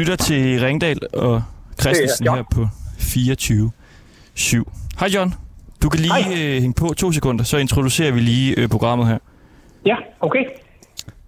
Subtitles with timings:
[0.00, 1.42] Lytter til Ringdal og
[1.80, 2.66] Christensen er her på
[2.98, 3.70] 24
[4.34, 4.72] 7.
[5.00, 5.30] Hej John.
[5.82, 9.18] Du kan lige øh, hænge på to sekunder, så introducerer vi lige øh, programmet her.
[9.86, 10.44] Ja, okay.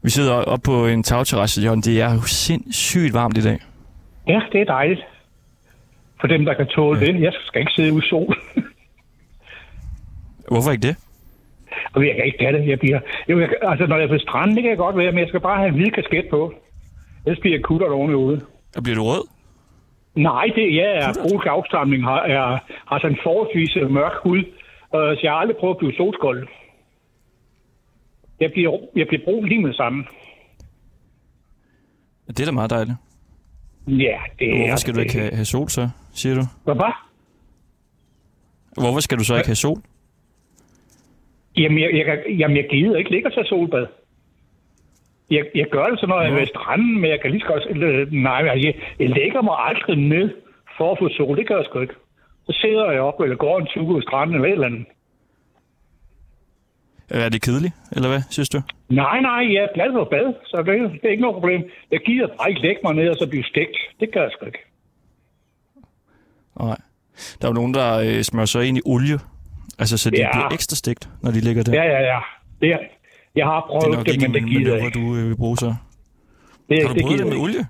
[0.03, 1.81] Vi sidder oppe på en tagterrasse, John.
[1.81, 3.59] Det er jo sindssygt varmt i dag.
[4.29, 5.01] Ja, det er dejligt.
[6.21, 7.07] For dem, der kan tåle ja.
[7.07, 7.21] det.
[7.21, 8.37] Jeg skal ikke sidde ude i sol.
[10.53, 10.97] Hvorfor ikke det?
[11.95, 12.69] Og jeg kan ikke have det.
[12.69, 15.13] Jeg bliver, jo, jeg, altså, når jeg er på stranden, det kan jeg godt være,
[15.13, 16.55] men jeg skal bare have en hvid kasket på.
[17.27, 18.41] Ellers bliver jeg kutter ovenude.
[18.77, 19.25] Og bliver du rød?
[20.15, 24.39] Nej, det ja, er polsk afstamning har, er, har sådan en forholdsvis øh, mørk hud,
[24.95, 26.49] øh, så jeg har aldrig prøvet at blive solskold.
[28.41, 30.05] Jeg bliver, jeg bliver brun lige med det samme.
[32.27, 32.97] Det er da meget dejligt.
[33.87, 34.59] Ja, det er...
[34.59, 36.43] Hvorfor skal du ikke have, have sol så, siger du?
[36.65, 36.75] Hvad?
[36.75, 36.93] hvad?
[38.83, 39.79] Hvorfor skal du så ikke have sol?
[41.57, 43.87] Jamen, jeg, jeg, jamen, jeg gider ikke ligge og tage solbad.
[45.37, 47.47] Jeg, jeg gør det så, når jeg er ved stranden, men jeg kan lige så
[47.53, 48.13] godt...
[48.13, 50.27] Nej, jeg, jeg lægger mig aldrig ned
[50.77, 51.37] for at få sol.
[51.37, 51.95] Det gør jeg sgu ikke.
[52.47, 54.87] Så sidder jeg op, eller går en tur på stranden eller et eller andet.
[57.11, 58.59] Er det kedeligt, eller hvad, synes du?
[58.89, 61.61] Nej, nej, jeg er glad for bad, så det, det er ikke noget problem.
[61.91, 63.77] Jeg gider bare ikke lægge mig ned og så blive stegt.
[64.01, 64.59] Det gør jeg sgu ikke.
[66.61, 66.77] Nej.
[67.41, 69.19] Der er jo nogen, der øh, smører sig ind i olie.
[69.79, 70.31] Altså, så de Ja.
[70.33, 71.73] bliver ekstra stegt, når de ligger der.
[71.75, 72.21] Ja, ja, ja.
[72.61, 72.79] Det er,
[73.37, 74.99] jeg har det er prøvet nok det, ikke men det gider jeg ikke.
[75.01, 75.75] du øh, vil bruge så.
[76.69, 77.43] Det, Har du det prøvet det med ikke.
[77.43, 77.67] olie?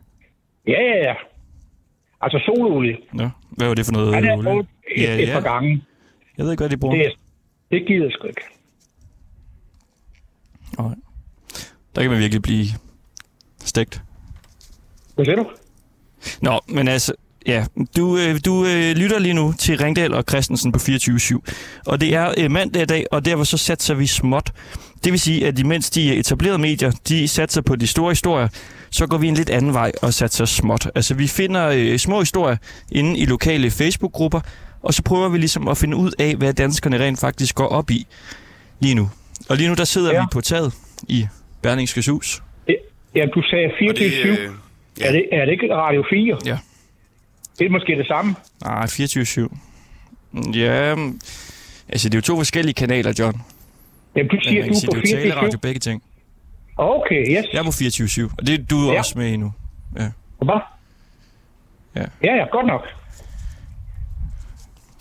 [0.67, 1.15] Ja, ja, ja.
[2.21, 2.97] Altså sololie.
[3.13, 4.51] Nå, hvad var det for noget Ja, det har jeg olie?
[4.51, 5.33] prøvet et, ja, et ja.
[5.41, 5.83] par gange.
[6.39, 6.97] Jeg ved ikke, hvad de bruger.
[6.97, 7.13] Det,
[7.71, 8.41] det gider jeg sgu ikke.
[10.79, 10.95] Nej.
[11.95, 12.67] Der kan man virkelig blive
[13.65, 14.03] stegt.
[15.15, 15.51] Hvad siger du?
[16.43, 17.13] Nå, men altså,
[17.47, 21.39] ja, du, øh, du øh, lytter lige nu til Ringdal og Christensen på 24-7.
[21.87, 24.53] Og det er øh, mandag i dag, og derfor så satser vi småt.
[25.05, 28.49] Det vil sige, at imens de etablerede medier, de satser på de store historier,
[28.91, 30.91] så går vi en lidt anden vej og satser småt.
[30.95, 32.57] Altså, vi finder øh, små historier
[32.93, 34.41] inde i lokale Facebook-grupper,
[34.83, 37.91] og så prøver vi ligesom at finde ud af, hvad danskerne rent faktisk går op
[37.91, 38.07] i
[38.81, 39.11] lige nu.
[39.49, 40.21] Og lige nu, der sidder ja.
[40.21, 40.75] Vi på taget
[41.09, 41.27] i
[41.63, 42.43] Berlingske Hus.
[43.15, 43.89] Ja, du sagde 24-7.
[43.89, 44.39] Og det, øh,
[45.01, 45.07] ja.
[45.07, 46.39] Er, det, er det ikke Radio 4?
[46.47, 46.59] Ja.
[47.59, 48.35] Det er måske det samme.
[48.65, 49.57] Nej, 24-7.
[50.59, 50.97] Ja,
[51.89, 53.41] altså det er jo to forskellige kanaler, John.
[54.17, 55.61] Jamen, du siger, du sige, er det er jo på taleradio 24-7.
[55.61, 56.03] begge ting.
[56.77, 57.45] Okay, yes.
[57.53, 57.69] Jeg er på
[58.31, 58.99] 24-7, og det er du ja.
[58.99, 59.53] Også med i nu.
[59.99, 60.11] Ja.
[60.43, 60.61] Hvad?
[61.97, 62.01] Ja.
[62.25, 62.81] Ja, ja, godt nok.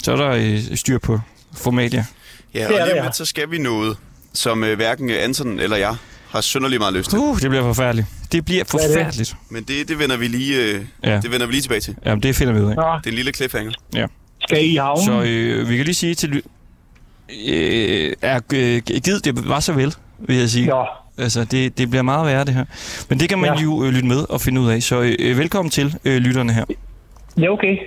[0.03, 1.19] Så er der øh, styr på
[1.53, 2.05] formalia.
[2.53, 3.03] Ja, Det og det, lige om ja.
[3.03, 3.97] lidt, så skal vi noget,
[4.33, 5.95] som øh, hverken Anton eller jeg
[6.29, 7.19] har synderlig meget lyst til.
[7.19, 8.07] Uh, det bliver forfærdeligt.
[8.31, 8.71] Det bliver er det?
[8.71, 9.35] forfærdeligt.
[9.50, 11.19] Men det, det, vender vi lige, øh, Ja.
[11.19, 11.95] det vender vi lige tilbage til.
[12.05, 12.75] Jamen, det finder vi ud af.
[12.75, 13.71] Det er en lille cliffhanger.
[13.95, 14.05] Ja.
[14.39, 15.05] skal I havnen?
[15.05, 16.41] Så øh, vi kan lige sige til...
[17.47, 20.68] Øh, er øh, givet det var så vel, vil jeg sige.
[20.68, 20.86] Nå,
[21.18, 22.66] Altså, det, det bliver meget værre, det her.
[23.09, 23.62] Men det kan man Ja.
[23.62, 24.84] jo øh, lytte med og finde ud af.
[24.84, 26.66] Så øh, velkommen til øh, lytterne her.
[27.38, 27.78] ja, okay.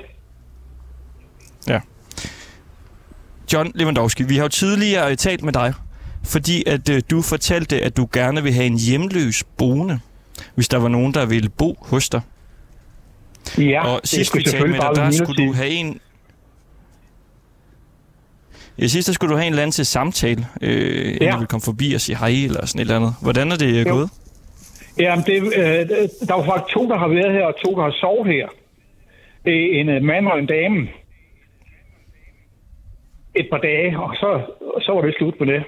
[3.52, 5.74] John Lewandowski, vi har jo tidligere øh, talt med dig,
[6.24, 10.00] fordi at øh, du fortalte, at du gerne vil have en hjemløs boende,
[10.54, 12.20] hvis der var nogen, der ville bo hos dig.
[13.58, 16.00] Ja, og sidst vi talte med dig, der skulle du have en...
[18.78, 21.30] Ja, sidst der skulle du have en eller anden til samtale, øh, inden Ja.
[21.30, 23.14] du ville komme forbi og sige hej eller sådan et eller andet.
[23.22, 23.94] Hvordan er det øh, Jo.
[23.94, 24.10] gået?
[24.98, 25.88] Jamen, det, øh,
[26.28, 28.48] der var faktisk to, der har været her, og to, der har sovet her.
[29.44, 30.88] Det er en øh, mand og en dame.
[33.36, 34.30] Et par dage, og så,
[34.82, 35.62] så var det slut med det.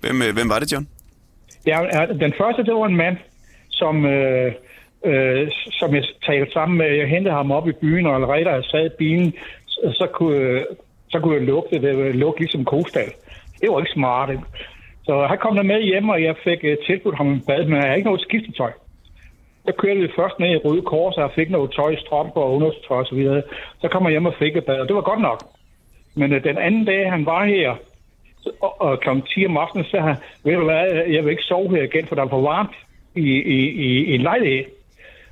[0.00, 0.88] Hvem, øh, hvem var det, John?
[1.66, 3.16] Ja, ja, den første, det var en mand,
[3.70, 4.52] som, øh,
[5.04, 6.86] øh, som jeg talte sammen med.
[6.86, 9.34] Jeg hentede ham op i byen, og allerede da jeg sad i bilen,
[9.66, 10.64] så, så, kunne,
[11.10, 11.82] så kunne jeg lugte det.
[11.82, 13.10] Det lugte ligesom kostal.
[13.60, 14.30] Det var ikke smart.
[14.30, 14.42] ikke?
[15.06, 17.76] Så han kom der med hjem, og jeg fik uh, tilbudt ham en bad, men
[17.76, 18.72] jeg havde ikke noget skiftetøj.
[19.66, 22.54] Så kørte vi først ned i Røde Kors, og jeg fik noget tøj, strømper og
[22.54, 23.42] undertøj og så videre.
[23.80, 25.40] Så kom jeg hjem og fik et bad, og det var godt nok.
[26.14, 27.76] Men uh, den anden dag, han var her,
[28.60, 29.08] og, og kl.
[29.34, 32.06] 10 om aftenen, så sagde han, ved du hvad, jeg vil ikke sove her igen,
[32.06, 32.76] for der er for varmt
[33.14, 34.64] i, i, i, i en lejlighed.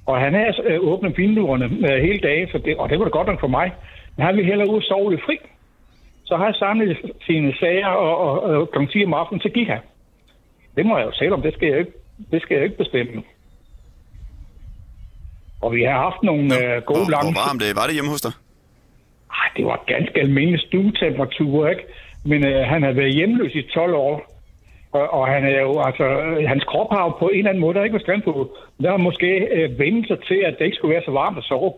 [0.07, 3.13] Og han havde øh, åbnet vinduerne øh, hele dagen, så det, og det var det
[3.13, 3.73] godt nok for mig.
[4.17, 5.39] Men han ville hellere ud og sove lidt fri.
[6.25, 6.97] Så har jeg samlet
[7.27, 8.87] sine sager, og, og, og kl.
[8.87, 9.83] 10 om aftenen, så gik han.
[10.77, 11.93] Det må jeg jo selv om, det skal jeg ikke,
[12.31, 13.23] det skal jeg ikke bestemme.
[15.63, 17.33] Og vi har haft nogle øh, gode hvor, lange...
[17.33, 18.33] hvor varmt øh, var det hjemme hos dig?
[19.41, 21.85] Ej, det var ganske almindelig stuetemperatur, ikke?
[22.25, 24.15] Men øh, han har været hjemløs i 12 år.
[24.93, 26.05] Og, og han er jo, altså,
[26.49, 28.97] hans krop har jo på en eller anden måde, der ikke forstand på, der har
[28.97, 31.73] måske øh, vendt sig til, at det ikke skulle være så varmt at sove.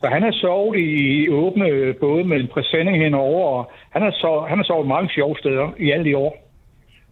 [0.00, 4.48] Så han har sovet i åbne både med en præsending henover, og han har, sovet,
[4.48, 6.50] han har sovet mange sjove steder i alle de år.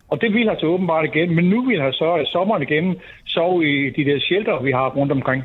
[0.08, 3.00] Og det ville han så åbenbart igen, men nu vil han så i sommeren igen
[3.26, 5.44] sove i de der shelter, vi har rundt omkring.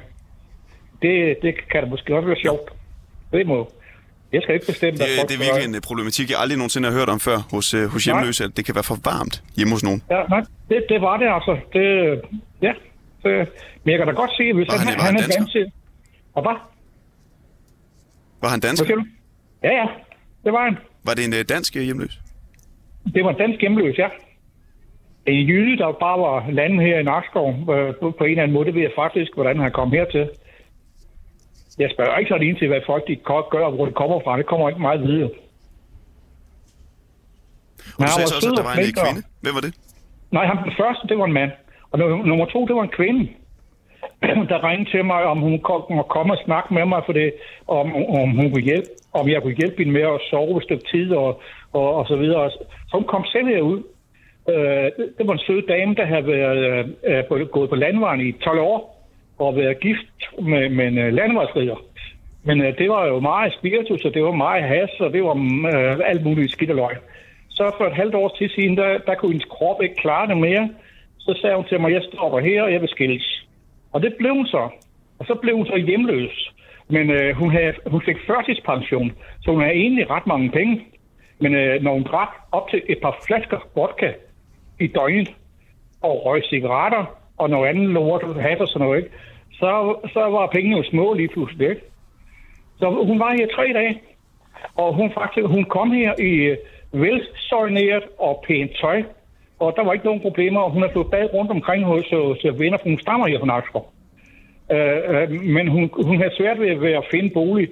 [1.01, 2.71] Det, det kan da måske også være sjovt.
[3.31, 3.67] Det må,
[4.33, 6.95] jeg skal ikke bestemme, Det, det er virkelig en øh, problematik, jeg aldrig nogensinde har
[6.99, 9.83] hørt om før hos, øh, hos hjemløse, at det kan være for varmt hjemme hos
[9.83, 10.01] nogen.
[10.13, 11.53] Ja, nej, det, det var det altså.
[11.75, 11.83] Det,
[12.67, 12.73] ja,
[13.23, 13.33] det,
[13.83, 15.65] men jeg kan da godt se, hvis Var han, han- var han, han er dansker?
[16.37, 16.57] Og hvad?
[18.41, 18.83] Var han dansk?
[19.63, 19.85] Ja, ja,
[20.43, 20.77] det var han.
[21.07, 22.19] Var det en øh, dansk hjemløs?
[23.13, 24.07] Det var en dansk hjemløs, ja.
[25.27, 28.53] En jyde, der bare var landet her i Nakskov øh, på, på en eller anden
[28.53, 28.65] måde.
[28.65, 30.29] Det ved jeg faktisk, hvordan han kom hertil.
[31.79, 33.15] Jeg spørger ikke sådan ind til, hvad folk de
[33.51, 34.37] gør, og hvor det kommer fra.
[34.37, 35.29] Det kommer ikke meget videre.
[37.97, 39.21] Og du sagde så også, at der var en øh, kvinde.
[39.43, 39.73] Hvem var det?
[40.31, 41.51] Nej, ham den første, det var en mand.
[41.91, 43.23] Og nu- nummer to, det var en kvinde,
[44.51, 45.51] der ringede til mig, om hun
[45.97, 47.33] må komme og snakke med mig, for det,
[47.67, 50.85] om, om, hun kunne hjælpe, om jeg kunne hjælpe hende med at sove et stykke
[50.91, 51.41] tid og,
[51.73, 52.51] og, og så videre.
[52.87, 53.83] Så hun kom selv herud.
[54.49, 54.87] Øh,
[55.17, 58.59] det, var en sød dame, der havde været, øh, på, gået på landvejen i 12
[58.59, 58.92] år
[59.49, 61.75] at være gift med, med en øh, landevejsrider.
[62.43, 65.35] Men øh, det var jo meget spiritus, og det var meget has, og det var
[65.73, 66.95] øh, alt muligt skidt og løg.
[67.49, 70.37] Så for et halvt år til siden, der, der kunne hendes krop ikke klare det
[70.37, 70.69] mere.
[71.19, 73.45] Så sagde hun til mig, jeg stopper her, og jeg vil skilles.
[73.91, 74.69] Og det blev hun så.
[75.19, 76.53] Og så blev hun så hjemløs.
[76.87, 79.11] Men øh, hun, havde, hun fik førtidspension,
[79.41, 80.85] så hun havde egentlig ret mange penge.
[81.39, 84.11] Men øh, når hun drak op til et par flasker vodka
[84.79, 85.33] i døgnet,
[86.01, 87.05] og røg cigaretter,
[87.37, 89.15] og noget andet lort, hat og sådan noget, ikke?
[89.59, 91.69] Så, så var pengene jo små lige pludselig.
[91.69, 91.81] Ikke?
[92.79, 94.01] Så hun var her tre dage,
[94.75, 96.57] og hun faktisk hun kom her i øh,
[96.91, 99.03] velsøjneret og pænt tøj,
[99.59, 102.19] og der var ikke nogen problemer, og hun har fået bad rundt omkring hos, øh,
[102.19, 103.93] hos øh, venner, for hun stammer her fra Nakskov.
[104.71, 107.69] Øh, øh, men hun, hun havde svært ved, ved at finde bolig.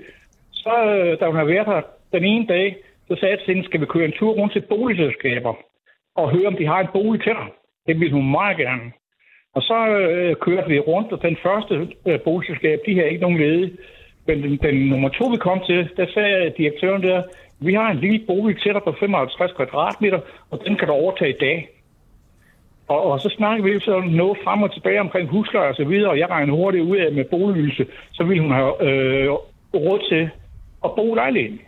[0.51, 1.81] Så øh, da hun har været her
[2.11, 2.75] den ene dag,
[3.07, 5.53] så sagde jeg til hende, skal vi køre en tur rundt til boligselskaber
[6.15, 7.47] og høre, om de har en bolig til dig.
[7.87, 8.91] Det ville hun meget gerne.
[9.55, 13.37] Og så øh, kørte vi rundt, og den første øh, boligselskab, de havde ikke nogen
[13.37, 13.71] ledige.
[14.27, 17.23] Men den, den nummer to, vi kom til, der sagde direktøren der,
[17.59, 20.19] vi har en lille bolig tættere på 55 kvadratmeter,
[20.51, 21.69] og den kan du overtage i dag.
[22.87, 26.09] Og, og så snakker vi så noget frem og tilbage omkring husleje og så videre,
[26.09, 29.29] og jeg regner hurtigt ud af med boligydelse, så ville hun have øh,
[29.73, 30.29] råd til
[30.85, 31.61] at bo lejligheden.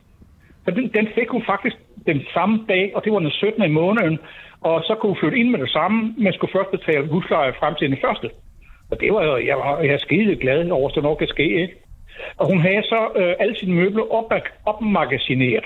[0.65, 1.75] Så den, den fik hun faktisk
[2.05, 3.63] den samme dag, og det var den 17.
[3.63, 4.19] i måneden,
[4.63, 7.89] og så kunne flytte ind med det samme, men skulle først betale husleje frem til
[7.89, 8.29] den første.
[8.91, 11.61] Og det var jo, jeg var, jeg skide glad over, at det nok kan ske,
[11.61, 11.75] ikke?
[12.37, 14.33] Og hun havde så øh, alle sine møbler op,
[14.65, 15.65] opmagasineret.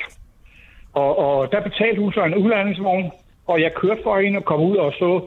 [0.94, 3.12] Og, og der betalte hun så en udlændingsvogn,
[3.48, 5.22] og jeg kørte for hende og kom ud og så,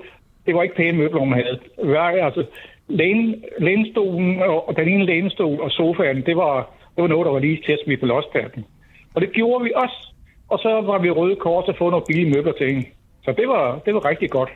[0.47, 1.59] det var ikke pæne møbler, hun havde.
[1.79, 2.45] Hver- Altså,
[2.89, 7.33] læne, lænestolen og, og den ene lænestol og sofaen, det var, det var noget, der
[7.33, 8.65] var lige til at smide på losspærten.
[9.15, 10.15] Og det gjorde vi også.
[10.49, 12.87] Og så var vi røde kors og få nogle billige møbler til hende.
[13.25, 14.51] Så det var, det var rigtig godt.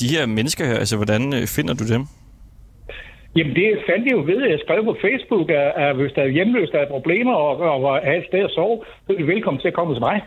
[0.00, 2.02] De her mennesker her, altså hvordan øh, finder du dem?
[3.36, 6.22] Jamen det fandt jeg jo ved, at jeg skrev på Facebook, at, at hvis der
[6.22, 9.26] er hjemløst, der er problemer og, og have et sted at sove, så er de
[9.26, 10.20] velkommen til at komme til mig.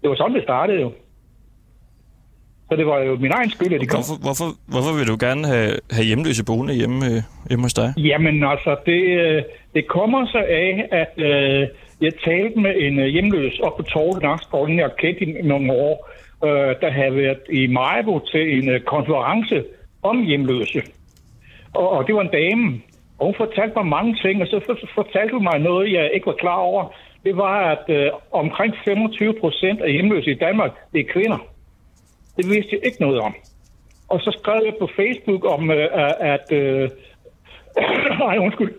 [0.00, 0.92] Det var sådan, det startede jo.
[2.68, 3.98] Så det var jo min egen skyld, at de kom.
[3.98, 7.18] Hvorfor, hvorfor, hvorfor vil du gerne have, have hjemløse boende hjemme, øh,
[7.48, 7.88] hjemme hos dig?
[7.96, 9.42] Jamen altså, det, øh,
[9.74, 11.68] det kommer så af, at øh,
[12.00, 15.72] jeg talte med en øh, hjemløs op på Torvet Nakskov, jeg har kendt i nogle
[15.72, 16.10] år,
[16.44, 19.64] øh, der havde været i Majbo til en øh, konference
[20.02, 20.82] om hjemløse.
[21.74, 22.80] Og, og det var en dame,
[23.18, 26.26] og hun fortalte mig mange ting, og så for- fortalte hun mig noget, jeg ikke
[26.26, 26.94] var klar over.
[27.24, 31.38] Det var, at øh, omkring 25 procent af hjemløse i Danmark, det er kvinder.
[32.36, 33.34] Det vidste jeg ikke noget om.
[34.08, 35.88] Og så skrev jeg på Facebook om, øh,
[36.20, 36.52] at...
[36.52, 36.90] Øh,
[38.24, 38.72] nej, undskyld.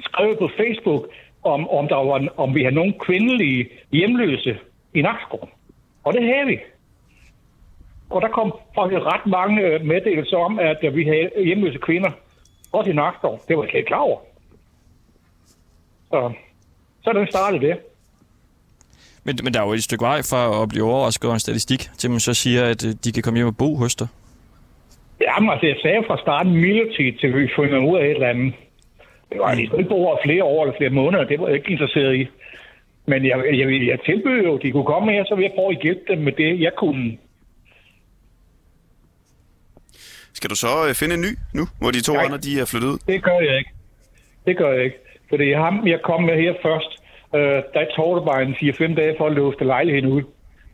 [0.00, 1.02] Skrev jeg på Facebook,
[1.44, 4.58] om, om, der var, om vi havde nogle kvindelige hjemløse
[4.94, 5.48] i Nakskov.
[6.04, 6.58] Og det havde vi.
[8.10, 12.10] Og der kom faktisk ret mange øh, meddelelser om, at øh, vi havde hjemløse kvinder.
[12.72, 13.40] Også i Nakskov.
[13.48, 14.18] Det var jeg ikke klar over.
[16.10, 16.32] Så,
[17.04, 17.76] så den startede det.
[19.24, 21.80] Men, men der er jo et stykke vej fra at blive overrasket over en statistik,
[21.98, 24.08] til man så siger, at øh, de kan komme hjem og bo hos dig.
[25.20, 28.54] Jamen, altså, jeg sagde fra starten midlertidigt, til vi finder ud af et eller andet.
[29.34, 32.14] Det var skulle ikke over flere år eller flere måneder, det var jeg ikke interesseret
[32.16, 32.26] i.
[33.06, 35.70] Men jeg, jeg, jeg tilbød jo, at de kunne komme her, så ville jeg prøve
[35.76, 37.18] at hjælpe dem med det, jeg kunne.
[40.38, 42.24] Skal du så øh, finde en ny nu, hvor de to Nej.
[42.24, 42.98] andre de er flyttet ud?
[43.06, 43.70] Det gør jeg ikke.
[44.46, 44.98] Det gør jeg ikke.
[45.28, 46.90] Fordi ham, jeg kom med her først,
[47.34, 50.22] øh, der tog det bare en 4-5 dage for at lufte lejligheden ud.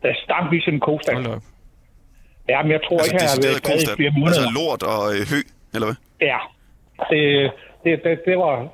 [0.03, 1.15] Der stank ligesom en kostak.
[1.15, 1.43] Hold da op.
[2.49, 4.41] Ja, men jeg tror Altså ikke, han har decideret været i flere måneder.
[4.41, 5.39] Altså lort og øh, hø,
[5.73, 5.97] eller hvad?
[6.29, 6.39] Ja,
[7.11, 7.21] det,
[7.83, 8.67] det, det, det, var,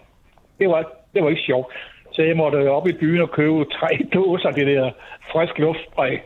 [0.60, 1.74] det, var, det var ikke sjovt.
[2.12, 4.92] Så jeg måtte op i byen og købe tre dåser af det der
[5.32, 6.18] frisk luftspray.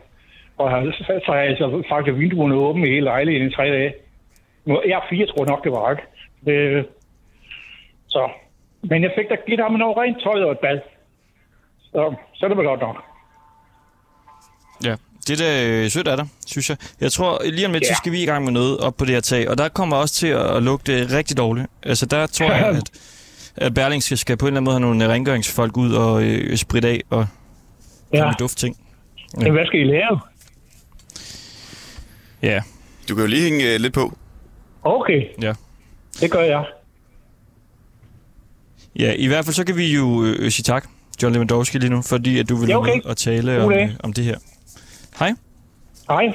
[0.58, 3.94] Og så, så havde jeg altså faktisk vinduerne åbne i hele lejligheden i tre dage.
[4.64, 6.02] Nu, jeg er fire, tror jeg nok, det var ikke.
[6.46, 6.86] Det,
[8.08, 8.30] så.
[8.82, 10.80] Men jeg fik da givet ham noget rent tøj og et bad.
[11.78, 13.04] Så, så er det var godt nok.
[15.28, 16.76] Ja, det er da øh, sødt af dig, synes jeg.
[17.00, 17.96] Jeg tror, lige om lidt, så Ja.
[17.96, 20.14] skal vi i gang med noget op på det her tag, og der kommer også
[20.14, 21.66] til at, lugte rigtig dårligt.
[21.82, 22.90] Altså, der tror jeg, at,
[23.56, 26.56] at Berlingske skal på en eller anden måde have nogle øh, rengøringsfolk ud og øh,
[26.56, 27.26] spritte af og
[28.12, 28.18] Ja.
[28.18, 28.76] komme med duftting.
[29.38, 30.20] Men hvad skal I lave?
[32.42, 32.62] Ja,
[33.08, 34.18] Du kan jo lige hænge øh, lidt på.
[34.82, 35.52] Okay, ja.
[36.20, 36.64] det gør jeg.
[38.98, 40.88] Ja, i hvert fald så kan vi jo øh, sige tak,
[41.22, 42.94] John Lewandowski lige nu, fordi at du vil Ja, okay.
[42.94, 44.38] med og tale God om, øh, om det her.
[45.18, 45.34] Hej.
[46.08, 46.34] Hej.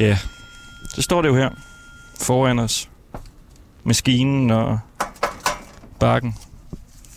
[0.00, 0.18] Ja,
[0.94, 1.50] så står det jo her
[2.20, 2.90] foran os.
[3.84, 4.78] Maskinen og
[6.00, 6.34] bakken,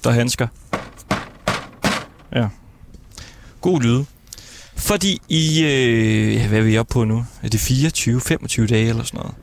[0.03, 0.47] der handsker.
[2.31, 2.49] Ja.
[3.61, 4.05] God lyde.
[4.77, 7.25] Fordi i, øh, hvad er vi oppe på nu?
[7.43, 9.33] Er det 24, 25 dage eller sådan noget?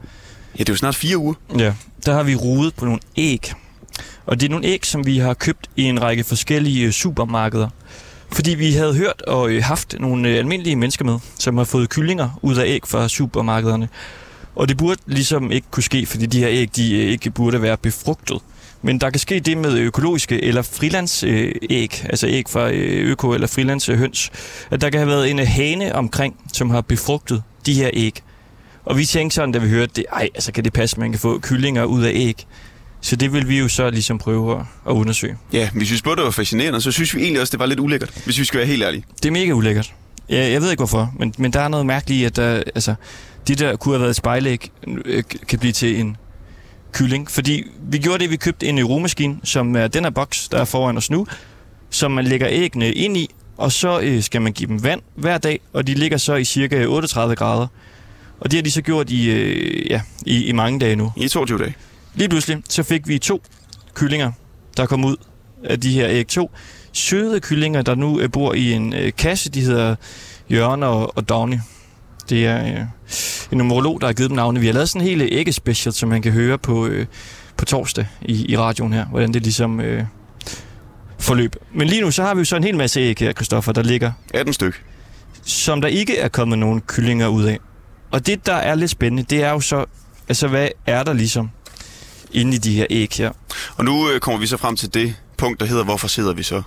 [0.59, 1.35] Ja, det er jo snart fire uger.
[1.59, 1.75] Ja,
[2.07, 3.53] der har vi rodet på nogle æg.
[4.27, 7.69] Og det er nogle æg, som vi har købt i en række forskellige øh, supermarkeder.
[8.33, 11.89] Fordi vi havde hørt og øh, haft nogle øh, almindelige mennesker med, som har fået
[11.89, 13.89] kyllinger ud af æg fra supermarkederne.
[14.57, 17.77] Og det burde ligesom ikke kunne ske, fordi de her æg, de ikke burde være
[17.77, 18.39] befrugtet.
[18.85, 23.47] Men der kan ske det med økologiske eller frilandsæg, altså æg fra øh, øko- eller
[23.47, 24.31] frilandshøns,
[24.71, 28.23] at der kan have været en hane omkring, som har befrugtet de her æg.
[28.85, 31.11] Og vi tænkte sådan, da vi hørte det, ej, altså kan det passe, at man
[31.11, 32.47] kan få kyllinger ud af æg?
[33.01, 35.37] Så det vil vi jo så ligesom prøve at, undersøge.
[35.53, 37.81] Ja, vi synes både, det var fascinerende, så synes vi egentlig også, det var lidt
[37.81, 39.05] ulækkert, hvis vi skal være helt ærlige.
[39.23, 39.93] Det er mega ulækkert.
[40.29, 42.95] Jeg, jeg ved ikke hvorfor, men, men der er noget mærkeligt i, at der, altså,
[43.49, 44.71] de der kunne have været et spejlæg,
[45.05, 46.17] øh, kan blive til en
[46.95, 47.31] kylling.
[47.31, 50.65] Fordi vi gjorde det, vi købte en romaskine, som er den her boks, der er
[50.65, 51.27] foran os nu,
[51.91, 55.39] som man lægger æggene ind i, og så øh, skal man give dem vand hver
[55.39, 57.67] dag, og de ligger så i cirka 38 grader.
[58.41, 61.13] Og det har de så gjort i, øh, ja, i, i mange dage nu.
[61.17, 61.75] I 22 dage.
[62.15, 63.43] Lige pludselig, så fik vi to
[63.95, 64.33] kyllinger,
[64.77, 65.17] der kom ud
[65.65, 66.27] af de her æg.
[66.29, 66.51] To
[66.93, 69.51] søde kyllinger, der nu øh, bor i en øh, kasse.
[69.51, 69.97] De hedder
[70.51, 71.57] Jørgen og, og Dagny.
[72.29, 72.81] Det er øh,
[73.53, 74.61] en numerolog, der har givet dem navne.
[74.61, 77.07] Vi har lavet sådan en hel æggespecial, som man kan høre på, øh,
[77.57, 80.03] på torsdag i, i radioen her, hvordan det ligesom øh,
[81.19, 81.57] forløb.
[81.75, 83.83] Men lige nu, så har vi jo så en hel masse æg her, Christoffer, der
[83.83, 84.83] ligger 18 styk.
[85.43, 87.59] som der ikke er kommet nogen kyllinger ud af.
[88.11, 89.85] Og det, der er lidt spændende, det er jo så,
[90.29, 91.51] altså hvad er der ligesom
[92.33, 93.31] inde i de her æg her?
[93.77, 96.43] Og nu øh, kommer vi så frem til det punkt, der hedder, hvorfor sidder vi
[96.43, 96.63] så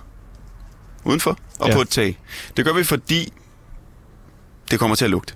[1.04, 1.68] udenfor og Ja.
[1.68, 1.74] ja.
[1.74, 2.18] på et tag.
[2.56, 3.32] Det gør vi, fordi
[4.70, 5.34] det kommer til at lugte.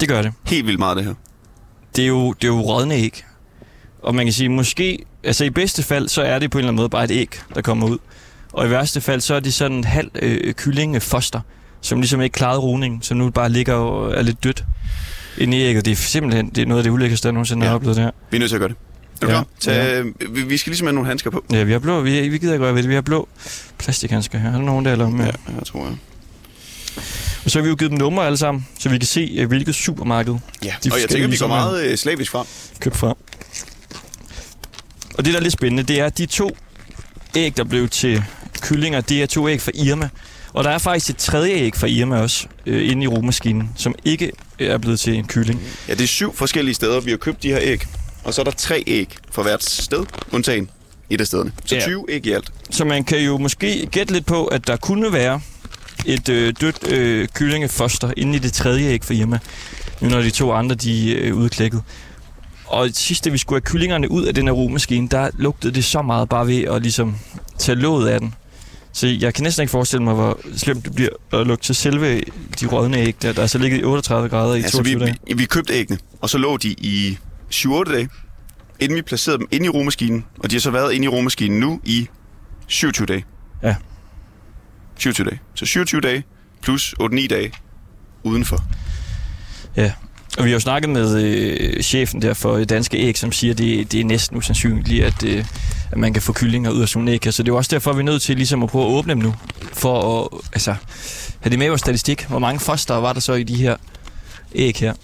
[0.00, 0.32] Det gør det.
[0.46, 1.14] Helt vildt meget, det her.
[1.96, 3.24] Det er jo, det er jo rådne æg.
[4.02, 6.68] Og man kan sige, måske, altså i bedste fald, så er det på en eller
[6.68, 7.98] anden måde bare et æg, der kommer ud.
[8.52, 11.40] Og i værste fald, så er det sådan en halv øh, kyllingefoster,
[11.80, 14.64] som ligesom ikke klarede roningen, som nu bare ligger og er lidt dødt
[15.38, 15.84] inde i ægget.
[15.84, 17.74] Det er simpelthen det er noget af det ulækkerste, jeg nogensinde har Ja.
[17.74, 18.10] oplevet det her.
[18.30, 18.76] Vi er nødt til at gøre det.
[19.22, 19.36] Er du Ja.
[19.38, 19.42] ja.
[19.42, 19.74] klar?
[19.74, 21.44] Tag, vi, vi skal ligesom have nogle handsker på.
[21.52, 22.88] Ja, vi har blå, vi, vi gider ikke røre ved det.
[22.90, 23.28] Vi har blå
[23.78, 24.50] plastikhandsker her.
[24.50, 25.24] Har du nogen der, eller med?
[25.24, 25.96] Ja, jeg tror jeg.
[27.44, 29.48] Og så har vi jo givet dem numre alle sammen, så vi kan se, øh,
[29.48, 31.54] hvilket supermarked Ja, De og jeg tænker, vi går her.
[31.54, 32.46] meget øh, slavisk frem.
[32.80, 33.16] købt fra.
[35.18, 36.56] Og det, der er lidt spændende, det er, at de to
[37.36, 38.24] æg, der blev til
[38.60, 40.08] kyllinger, det er to æg fra Irma.
[40.52, 43.94] Og der er faktisk et tredje æg fra Irma også, øh, inde i romaskinen, som
[44.04, 45.60] ikke er blevet til en kylling.
[45.88, 47.82] Ja, det er syv forskellige steder, vi har købt de her æg.
[48.24, 50.70] Og så er der tre æg fra hvert sted, undtagen
[51.10, 51.52] et af stederne.
[51.64, 51.80] Så Ja.
[51.80, 52.52] 20 æg i alt.
[52.70, 55.40] Så man kan jo måske gætte lidt på, at der kunne være
[56.06, 59.38] et øh, dødt øh, kyllingefoster inde i det tredje æg fra Irma,
[60.00, 61.82] nu når de to andre de øh, udklækket.
[62.66, 65.84] Og sidst, da vi skulle have kyllingerne ud af den her romaskine, der lugtede det
[65.84, 67.16] så meget bare ved at ligesom
[67.58, 68.34] tage låget af den.
[68.92, 72.20] Så jeg kan næsten ikke forestille mig, hvor slemt det bliver at lugte til selve
[72.60, 75.04] de rådne æg, der, der er så ligget i 38 grader i Altså, 22 vi,
[75.06, 75.16] dage.
[75.26, 77.18] vi, vi købte æggene, og så lå de i
[77.54, 78.08] 7-8 dage,
[78.80, 80.24] inden vi placerede dem inde i romaskinen.
[80.38, 82.08] Og de har så været inde i romaskinen nu i
[82.66, 83.24] 27 dage.
[83.62, 83.74] Ja.
[85.00, 85.40] 27 dage.
[85.54, 86.24] Så 27 dage
[86.62, 87.52] plus 8-9 dage
[88.22, 88.64] udenfor.
[89.76, 89.92] Ja,
[90.38, 93.58] og vi har jo snakket med øh, chefen der for Danske Æg, som siger, at
[93.58, 95.44] det, det er næsten usandsynligt, at, øh,
[95.90, 97.20] at man kan få kyllinger ud af sådan æg.
[97.30, 99.10] Så det er jo også derfor, vi er nødt til ligesom at prøve at åbne
[99.14, 99.34] dem nu,
[99.72, 100.74] for at altså,
[101.40, 102.24] have det med i vores statistik.
[102.28, 103.76] Hvor mange foster var der så i de her
[104.54, 104.94] æg her?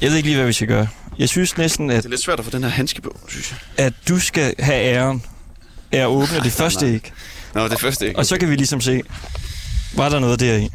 [0.00, 0.88] Jeg ved ikke lige, hvad vi skal gøre.
[1.18, 3.50] Jeg synes næsten, at, Det er lidt svært at få den her handske på, synes
[3.50, 3.86] jeg.
[3.86, 5.22] at du skal have æren
[5.92, 7.12] af at åbne det første æg.
[7.54, 8.16] Nå, det første æg.
[8.18, 9.02] Og så kan vi ligesom se,
[9.94, 10.68] var der noget deri?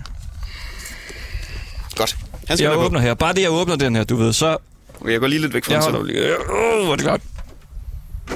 [1.96, 2.18] Godt.
[2.48, 2.86] Han skal Jeg være på.
[2.86, 3.14] åbner her.
[3.14, 4.58] Bare det, jeg åbner den her, du ved, så...
[5.02, 5.94] Okay, jeg går lige lidt væk fra Jeg den.
[5.94, 6.02] så.
[6.04, 6.36] lige...
[6.52, 7.22] Åh, hvor er det godt.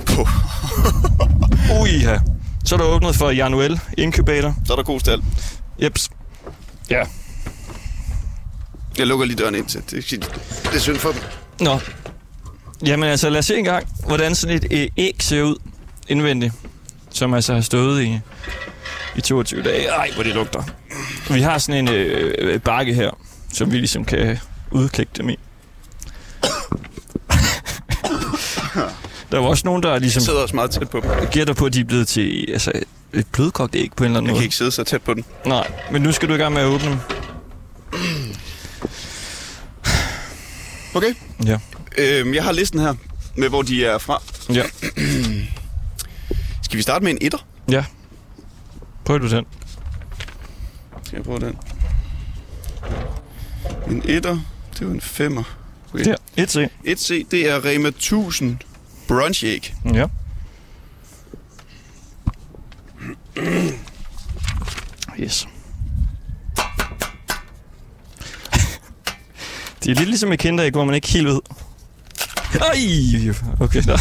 [0.06, 0.30] Puh.
[1.82, 2.20] Ui, her.
[2.66, 4.56] Så er der åbnet for Januel Incubator.
[4.66, 5.22] Så er der god stald.
[5.84, 6.10] Jeps.
[6.90, 7.04] Ja.
[8.98, 9.82] Jeg lukker lige døren ind til.
[9.92, 10.10] Det,
[10.64, 11.22] det er synd for dem.
[11.62, 11.80] Nå.
[12.86, 15.56] Jamen altså, lad os se engang, hvordan sådan et æg ser ud
[16.08, 16.54] indvendigt.
[17.10, 18.20] Som altså har stået i,
[19.16, 19.88] i 22 dage.
[19.88, 20.64] Ej, hvor det lugter.
[21.30, 23.12] Vi har sådan en øh, øh, bakke her,
[23.54, 24.40] som vi ligesom kan
[24.72, 25.40] udklikke dem i.
[29.32, 31.10] Der var også nogen, der Jeg ligesom sidder også meget tæt på dem.
[31.10, 32.72] Jeg gætter på, at de er blevet til altså,
[33.14, 34.44] et blødkogt æg på en eller anden kan måde.
[34.44, 35.26] ikke sidde så tæt på den.
[35.46, 36.98] Nej, men nu skal du i gang med at åbne dem.
[40.94, 41.14] Okay.
[41.46, 41.60] Ja.
[41.98, 42.94] Øhm, jeg har listen her
[43.36, 44.22] med, hvor de er fra.
[44.54, 44.64] Ja.
[46.68, 47.38] Skal vi starte med en etter?
[47.72, 47.86] Ja.
[49.06, 49.46] Prøv du den.
[51.04, 51.58] Skal jeg prøve den?
[53.90, 54.40] En etter.
[54.74, 55.44] Det er jo en femmer.
[55.94, 56.04] Okay.
[56.04, 56.16] Der.
[56.38, 56.70] Et se.
[56.88, 58.58] 1C, det er Rema 1000
[59.08, 59.76] brunch æg.
[59.94, 60.08] Ja.
[65.20, 65.48] Yes.
[69.84, 71.40] Det er lidt ligesom med kinderæg, hvor man ikke helt ved.
[72.54, 73.34] Ej!
[73.60, 73.98] Okay, der.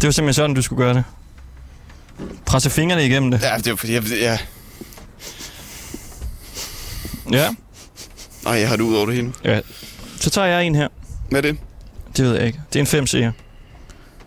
[0.00, 1.04] Det var simpelthen sådan, du skulle gøre det.
[2.46, 3.42] Presse fingrene igennem det.
[3.42, 4.02] Ja, det er fordi, jeg...
[4.10, 4.38] Ja.
[7.32, 7.48] Ja.
[8.44, 9.32] Nej, jeg har det ud over det hele.
[9.44, 9.60] ja.
[10.20, 10.88] Så tager jeg en her.
[11.30, 11.58] Hvad er det?
[12.16, 12.60] Det ved jeg ikke.
[12.72, 13.32] Det er en 5 seer.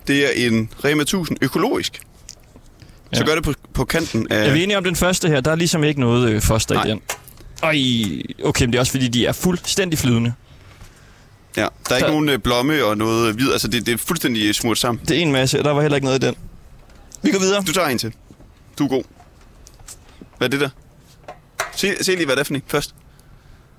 [0.08, 2.00] Det er en Rema 1000 økologisk.
[3.14, 3.26] Så Ja.
[3.26, 4.48] gør det på, på kanten af...
[4.48, 5.42] Er vi enige om den første her?
[5.42, 6.86] Der er ligesom ikke noget øh, foster Nej.
[6.86, 7.02] i den.
[7.64, 10.34] Ej, okay, men det er også fordi, de er fuldstændig flydende.
[11.58, 13.52] Ja, der er ikke Så- nogen øh, blomme og noget hvid.
[13.52, 15.06] Altså, det, det er fuldstændig smurt sammen.
[15.08, 16.36] Det er en masse, og der var heller ikke noget i den.
[17.24, 17.64] Vi går videre.
[17.64, 18.14] Du tager en til.
[18.80, 19.04] Du er god.
[20.38, 20.70] Hvad er det der?
[21.76, 22.96] Se, se lige, hvad det er for en først.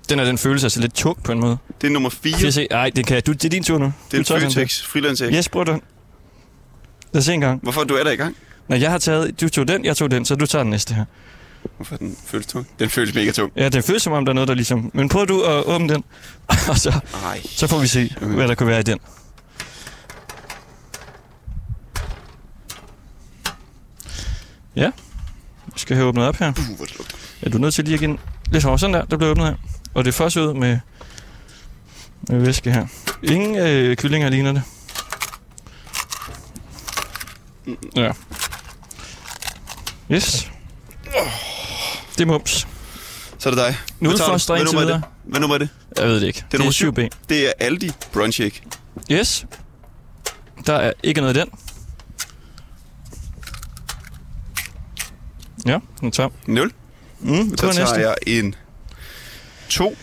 [0.09, 1.57] Den er den følelse altså lidt tung på en måde.
[1.81, 2.33] Det er nummer 4.
[2.33, 2.67] Skal jeg se?
[2.71, 3.31] Ej, det kan du.
[3.31, 3.85] Det er din tur nu.
[3.85, 5.27] Det er en den frilandsæg.
[5.27, 5.37] der.
[5.37, 5.81] Yes, prøv den.
[7.13, 7.59] Lad os se en gang.
[7.63, 8.35] Hvorfor du er der i gang?
[8.67, 9.41] Når jeg har taget...
[9.41, 11.05] Du tog den, jeg tog den, så du tager den næste her.
[11.75, 12.67] Hvorfor den føles tung?
[12.79, 13.51] Den føles mega tung.
[13.55, 14.91] Ja, det føles som om, der er noget, der ligesom...
[14.93, 16.03] Men prøv du at åbne den,
[16.69, 17.41] og så, Nej.
[17.45, 18.99] så får vi se, hvad der kunne være i den.
[24.75, 24.91] Ja.
[25.65, 26.47] Vi skal have åbnet op her.
[26.49, 27.15] Uh, hvor det.
[27.43, 28.19] Ja, du er nødt til lige at give den
[28.51, 28.79] lidt hårdt.
[28.79, 29.55] Sådan der, der blev åbnet her.
[29.93, 30.79] Og det er først ud med,
[32.29, 32.87] med væske her.
[33.23, 34.63] Ingen øh, kyllinger ligner det.
[37.95, 38.11] Ja.
[40.11, 40.51] Yes.
[42.17, 42.67] Det er mums.
[43.37, 43.77] Så er det dig.
[43.99, 44.33] Nu Hvad tager du?
[44.33, 45.01] foster Hvad indtil nummer er videre.
[45.23, 45.31] det?
[45.31, 45.69] Hvad nummer er det?
[45.97, 46.45] Jeg ved det ikke.
[46.51, 47.17] Det er, det er 7B.
[47.29, 48.63] Det er Aldi brunch æg.
[49.11, 49.45] Yes.
[50.65, 51.49] Der er ikke noget i den.
[55.65, 56.31] Ja, den er tom.
[56.47, 56.71] 0.
[57.19, 57.99] Mm, Så var tager næste.
[57.99, 58.55] jeg en
[59.69, 59.97] 2.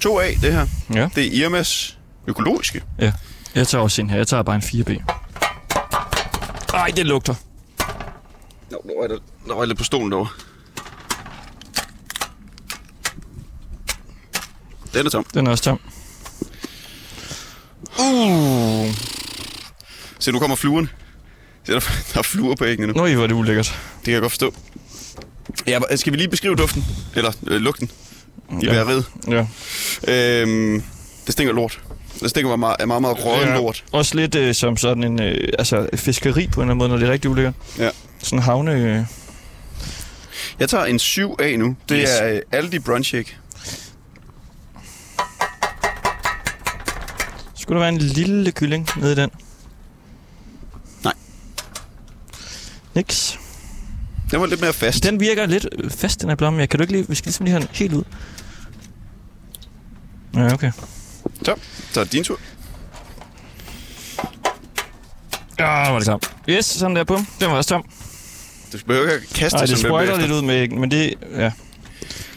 [0.00, 0.66] 2 af det her.
[0.94, 1.08] Ja.
[1.14, 2.82] Det er Irmas økologiske.
[2.98, 3.12] ja.
[3.54, 4.16] Jeg tager også en her.
[4.16, 5.02] Jeg tager bare en 4B.
[6.74, 7.34] Ej, det lugter.
[8.70, 10.30] Nå, nu er det, nu er jeg lidt på stolen derovre.
[14.94, 15.24] Den er tom.
[15.34, 15.80] Den er også tom.
[17.98, 18.94] Uh.
[20.18, 20.88] Se, nu kommer fluerne.
[21.64, 21.80] Se, der,
[22.12, 22.92] der er fluer på æggene nu.
[22.92, 23.66] Nå, hvor er det ulækkert.
[23.96, 24.54] Det kan jeg godt forstå.
[25.68, 26.84] Ja, skal vi lige beskrive duften?
[27.16, 27.90] Eller øh, lugten?
[28.50, 28.74] I Ja.
[28.74, 28.84] ja.
[28.84, 29.04] bæreriet.
[29.28, 29.46] Ja.
[30.42, 30.82] Øhm,
[31.26, 31.80] det stinker lort.
[32.20, 33.54] Det stinker meget, meget, meget, meget råden Ja.
[33.54, 33.84] lort.
[33.92, 36.96] Også lidt øh, som sådan en øh, altså fiskeri på en eller anden måde, når
[36.96, 37.54] det er rigtig ulækkert.
[37.78, 37.90] Ja.
[38.18, 38.72] Sådan havne...
[38.72, 39.04] Øh.
[40.60, 41.76] Jeg tager en 7 af nu.
[41.88, 42.08] Det Yes.
[42.20, 43.26] er øh, Aldi Brunch Egg.
[47.56, 49.30] Skulle der være en lille kylling nede i den?
[51.04, 51.12] Nej.
[52.94, 53.37] Niks.
[54.30, 55.02] Den var lidt mere fast.
[55.04, 56.60] Den virker lidt fast, den her blomme.
[56.60, 57.08] Jeg kan du ikke lige...
[57.08, 58.04] Vi skal ligesom lige have den helt ud.
[60.34, 60.72] Ja, okay.
[61.44, 61.54] Så,
[61.92, 62.40] så er det din tur.
[65.58, 66.20] Ja, var det tom.
[66.48, 67.16] Yes, sådan der på.
[67.40, 67.84] Den var også tom.
[68.72, 71.14] Du behøver ikke at kaste Nej, det sprøjter lidt ud med men det...
[71.36, 71.52] Ja.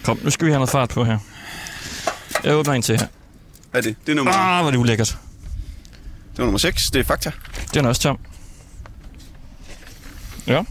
[0.04, 1.18] Kom, nu skal vi have noget fart på her.
[2.44, 3.08] Jeg åbner en til her.
[3.74, 3.96] Er det?
[4.06, 5.08] Det er nummer, Ah, er det ulækkert.
[6.32, 6.92] det var nummer 6.
[6.92, 7.32] Det er Fakta.
[7.74, 8.18] Den er også tom.
[10.48, 10.64] Ja.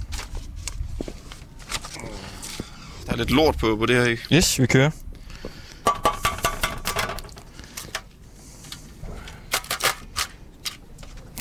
[3.10, 4.18] Der er lidt lort på, på det her æg.
[4.32, 4.90] Yes, vi kører.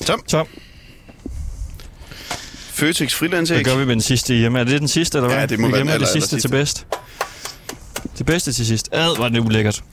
[0.06, 0.22] Tom.
[0.28, 0.48] Tom.
[2.72, 3.56] Føtex frilandsæg.
[3.56, 4.60] Hvad gør vi med den sidste hjemme?
[4.60, 5.38] Er det den sidste, eller hvad?
[5.40, 6.88] Ja, det må vi være den gemmer det aller, sidste aller til bedst.
[8.18, 8.90] Det bedste til sidst.
[8.92, 9.84] Ad, var det ulækkert.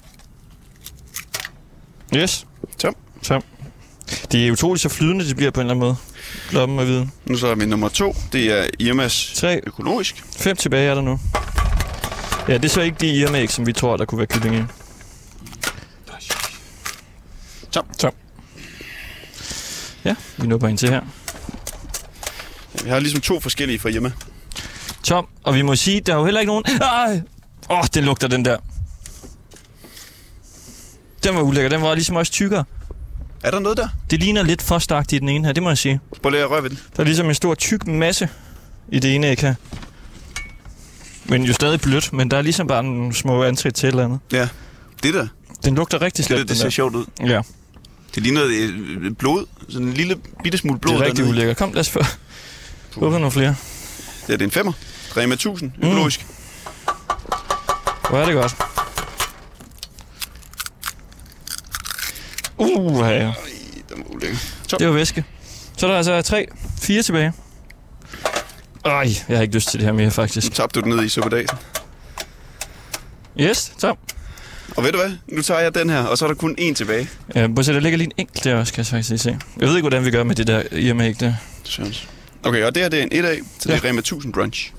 [2.16, 2.46] Yes.
[2.78, 2.96] Tom.
[3.22, 3.42] Tom.
[4.32, 5.96] Det er utroligt så flydende, det bliver på en eller anden måde.
[6.50, 7.12] Glommen og viden.
[7.24, 8.16] Nu så er vi nummer 2.
[8.32, 9.60] Det er Irmas Tre.
[9.66, 10.24] økologisk.
[10.36, 11.18] Fem tilbage er der nu.
[12.48, 14.62] Ja, det er så ikke de irmæg, som vi tror, der kunne være kylling i.
[17.70, 17.82] Så.
[17.98, 18.11] Så.
[20.04, 21.00] Ja, vi på en til her.
[22.85, 24.12] Vi har ligesom to forskellige fra hjemme.
[25.02, 26.64] Tom, og vi må sige, der er jo heller ikke nogen...
[26.80, 27.22] Ej!
[27.70, 28.56] Åh, oh, den lugter, den der.
[31.24, 31.68] Den var ulækker.
[31.68, 32.64] Den var ligesom også tykkere.
[33.44, 33.88] Er der noget der?
[34.11, 36.00] Det ligner lidt fosteragtigt i den ene her, det må jeg sige.
[36.22, 36.78] Prøv lige at røre ved den.
[36.96, 38.28] Der er ligesom en stor tyk masse
[38.88, 39.54] i det ene æg her.
[41.28, 44.18] Men jo stadig blødt, men der er ligesom bare nogle små antrit til eller andet.
[44.32, 44.48] Ja.
[45.02, 45.28] Det der,
[45.64, 47.04] Den lugter rigtig det, der, slemt, det ser sjovt ud.
[47.20, 47.40] Ja,
[48.14, 49.46] Det ligner øh, blod.
[49.68, 51.56] Sådan en lille bitte smule blod det er rigtig ulækkert.
[51.56, 52.00] Kom, lad os få
[52.96, 53.54] åbne nogle flere.
[54.26, 54.72] Det er det er en femmer.
[55.16, 56.26] Rema 1000, økologisk.
[58.10, 58.56] Hvor er det godt.
[62.58, 63.32] Uh, ja.
[64.78, 65.24] Det var væske.
[65.76, 66.46] Så er der altså tre,
[66.80, 67.32] fire tilbage.
[68.87, 70.46] Ej, jeg har ikke lyst til det her mere, faktisk.
[70.51, 71.49] Nu tabte du den ned i suppedagen.
[73.40, 73.94] Yes, så.
[74.77, 75.11] Og ved du hvad?
[75.29, 77.09] Nu tager jeg den her, og så er der kun én tilbage.
[77.35, 79.38] Ja, bortset, der ligger lige en enkelt der også, kan jeg faktisk lige se.
[79.61, 81.35] Jeg ved ikke, hvordan vi gør med det der hjemmeæg der.
[81.64, 82.09] Sørens.
[82.42, 83.88] Okay, og det her det er en 1 af, så det er Ja.
[83.88, 84.72] Rema 1000 brunch.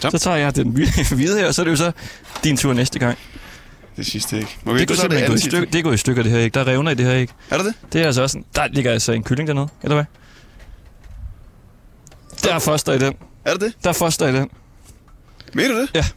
[0.00, 0.70] Så tager jeg den
[1.16, 1.92] hvide her, og så er det jo så
[2.44, 3.18] din tur næste gang.
[4.00, 4.58] Det sidste ikke.
[4.66, 5.72] Okay, Det er simpelthen gå i, andet stykker, sidste.
[5.72, 6.54] det er gået i stykker, det her æg.
[6.54, 7.28] Der er revner i det her æg.
[7.50, 7.74] Er der det?
[7.92, 10.04] Det er altså også en, Der ligger altså en kylling dernede, eller hvad?
[12.44, 13.14] Der er foster i den.
[13.44, 13.74] Er det det?
[13.84, 14.50] Der er foster i den.
[15.54, 16.14] Mener du det?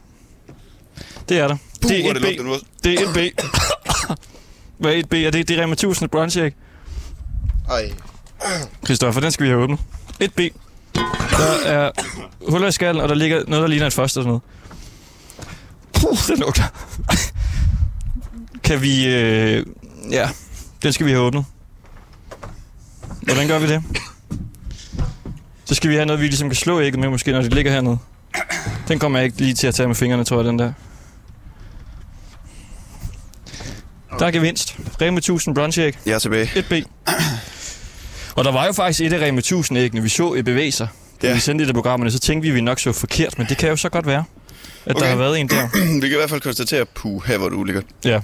[1.28, 1.56] Det er der.
[1.82, 2.84] Puh, det er det et B.
[2.84, 3.40] Det er et B.
[4.78, 5.12] Hvad er et B?
[5.14, 6.54] Er det, det er Rema 1000 brunch æg?
[7.70, 7.92] Ej.
[8.84, 9.78] Christoffer, den skal vi have åbnet.
[10.20, 10.40] Et B.
[11.30, 11.90] Der er
[12.48, 14.42] huller i skallen, og der ligger noget, der ligner et foster og sådan noget.
[15.92, 16.62] Puh, det lugter.
[18.64, 19.06] Kan vi...
[19.06, 19.66] Øh,
[20.10, 20.28] ja,
[20.82, 21.44] den skal vi have åbnet.
[23.22, 23.82] Hvordan gør vi det?
[25.64, 27.72] Så skal vi have noget, vi ligesom kan slå ægget med, måske, når det ligger
[27.72, 27.98] hernede.
[28.88, 30.72] Den kommer jeg ikke lige til at tage med fingrene, tror jeg, den der.
[34.18, 34.76] Der er gevinst.
[35.00, 35.98] Rema 1000 brunch æg.
[36.06, 36.50] Jeg er tilbage.
[36.56, 36.72] Et B.
[38.36, 40.88] Og der var jo faktisk et af Rema 1000 æggene, vi så i bevæge sig.
[41.22, 41.34] Da Ja.
[41.34, 43.56] vi sendte det af programmerne, så tænkte vi, at vi nok så forkert, men det
[43.56, 44.24] kan jo så godt være,
[44.86, 45.04] at okay.
[45.04, 45.68] der har været en der.
[46.02, 47.82] vi kan i hvert fald konstatere, puh, her hvor du ulækker.
[48.04, 48.20] Ja,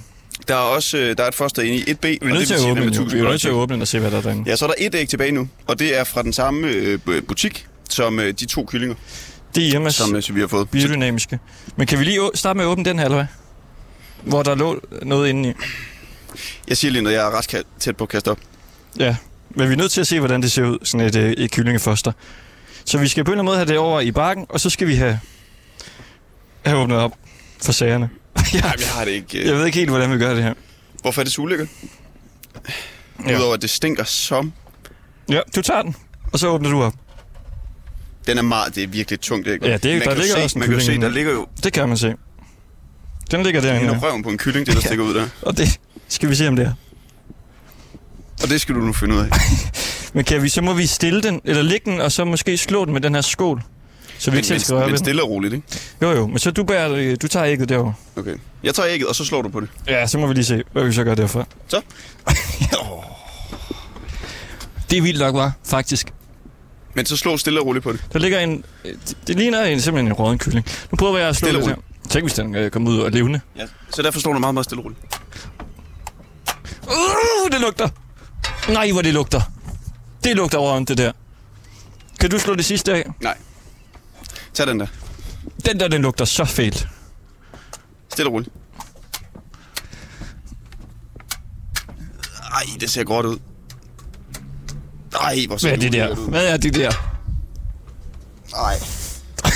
[0.47, 1.97] Der er også øh, der er et foster inde i 1B.
[2.07, 3.11] vi er nødt til at åbne den.
[3.11, 3.73] Vi er nødt til at åbne.
[3.73, 4.49] den og se, hvad der er derinde.
[4.49, 6.99] Ja, så er der et æg tilbage nu, og det er fra den samme øh,
[7.09, 8.95] bu- butik, som øh, de to kyllinger,
[9.55, 10.69] Det er Irmas som øh, som vi har fået.
[10.69, 11.39] Biodynamiske.
[11.75, 13.25] Men kan vi lige starte med at åbne den her, eller hvad?
[14.23, 15.53] Hvor der lå noget inde i.
[16.67, 18.39] jeg siger lige, når jeg er ret tæt på at kaste op.
[18.99, 19.15] Ja,
[19.49, 21.51] men vi er nødt til at se, hvordan det ser ud, sådan et, øh, et
[21.51, 22.11] kyllingefoster.
[22.85, 24.69] Så vi skal på en eller anden måde have det over i bakken, og så
[24.69, 25.19] skal vi have,
[26.65, 27.11] have åbnet op
[27.63, 28.09] for sagerne.
[28.53, 29.39] ja, Nej, jeg har det ikke.
[29.39, 29.45] Øh.
[29.47, 30.53] jeg ved ikke helt, hvordan vi gør det her.
[31.01, 31.67] Hvorfor er det så ulækkert?
[33.27, 33.37] Ja.
[33.37, 34.53] Udover at det stinker som...
[35.29, 35.95] Ja, du tager den,
[36.33, 36.93] og så åbner du op.
[38.27, 39.67] Den er meget, det er virkelig tungt, ikke?
[39.67, 41.31] Ja, det er- man der kan ligger se, også Man kan jo se, der ligger
[41.31, 42.13] jo Det kan man se.
[43.31, 45.27] Den ligger derinde, af røven på en kylling, det der stikker ud der.
[45.41, 46.73] og det skal vi se, om det er.
[48.43, 49.29] Og det skal du nu finde ud af.
[50.13, 52.85] Men kan vi, så må vi stille den, eller lægge den, og så måske slå
[52.85, 53.61] den med den her skål.
[54.21, 54.97] Så vi Men, ikke selv skal røre men, den.
[54.97, 55.67] stille og roligt, ikke?
[56.01, 57.93] Jo, jo, men så du, bærer, du tager ægget derovre.
[58.15, 58.35] Okay.
[58.63, 59.69] Jeg tager ægget, og så slår du på det.
[59.87, 61.45] Ja, så må vi lige se, hvad vi så gør derfra.
[61.67, 61.81] Så.
[64.89, 66.13] Det er vildt nok, var faktisk.
[66.93, 68.03] Men så slå stille og roligt på det.
[68.13, 68.63] Der ligger en...
[68.83, 70.65] Det, det ligner en, simpelthen en råden kylling.
[70.91, 71.75] Nu prøver jeg at slå Stille det.
[72.09, 73.41] Tænk, hvis den øh, kommer ud og levende.
[73.57, 73.63] Ja.
[73.89, 74.99] Så derfor slår du meget, meget stille og roligt.
[76.83, 77.89] Uh, det lugter!
[78.69, 79.41] Nej, hvor det lugter.
[80.23, 81.11] Det lugter rådent, det der.
[82.19, 83.05] Kan du slå det sidste af?
[83.21, 83.35] Nej.
[84.53, 84.87] Tag den der.
[85.65, 86.87] Den der, den lugter så fælt.
[88.09, 88.49] Stille og roligt.
[92.53, 93.37] Ej, det ser gråt ud.
[95.21, 96.09] Ej, hvor ser Hvad er det der?
[96.17, 96.29] ud.
[96.29, 96.91] Hvad er det der?
[98.57, 98.75] Ej.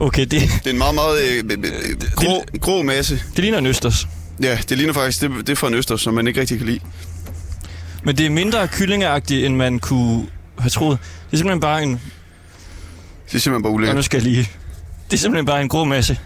[0.00, 3.22] Okay, det, Det er en meget, meget øh, øh, øh, grå, grå masse.
[3.30, 4.06] det ligner en østers.
[4.42, 6.66] Ja, det ligner faktisk, det, det er fra en øster, som man ikke rigtig kan
[6.66, 6.80] lide.
[8.04, 10.26] Men det er mindre kyllingeagtigt, end man kunne
[10.58, 10.98] have troet.
[11.00, 12.00] Det er simpelthen bare en...
[13.28, 14.04] Det er simpelthen bare Og nu ulækkert.
[14.04, 14.50] skal jeg lige...
[15.10, 16.18] Det er simpelthen bare en grå masse.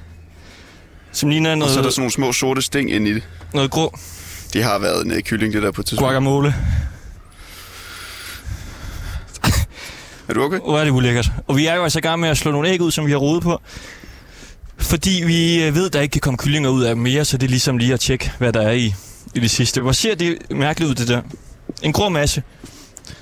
[1.13, 3.23] Som ligner Og noget, så er der sådan nogle små sorte sting ind i det.
[3.55, 3.99] noget grå
[4.53, 6.09] Det har været en øh, kylling, det der på et tidspunkt.
[6.09, 6.55] guacamole.
[10.29, 10.59] Er du okay?
[10.59, 11.29] Hvor er det ulækkert.
[11.47, 13.11] Og vi er jo altså i gang med at slå nogle æg ud, som vi
[13.11, 13.61] har rodet på.
[14.79, 17.37] Fordi vi øh, ved, at der ikke kan komme kyllinger ud af dem mere, så
[17.37, 18.95] det er ligesom lige at tjekke, hvad der er i,
[19.35, 19.81] i det sidste.
[19.81, 21.23] Hvor ser det mærkeligt ud, det der?
[21.83, 22.43] En grå masse.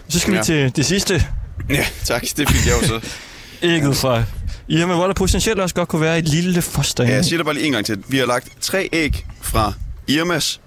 [0.09, 0.33] Så skal.
[0.33, 0.39] Ja.
[0.41, 1.27] vi til det sidste
[1.71, 2.23] Ja, tak.
[2.37, 3.01] Det fik jeg jo så.
[3.63, 4.23] ægget fra
[4.69, 7.45] Irma, hvor der potentielt også godt kunne være et lille foster Ja, jeg siger det
[7.47, 8.03] bare lige en gang til.
[8.09, 9.73] Vi har lagt tre æg fra
[10.09, 10.61] Irmas,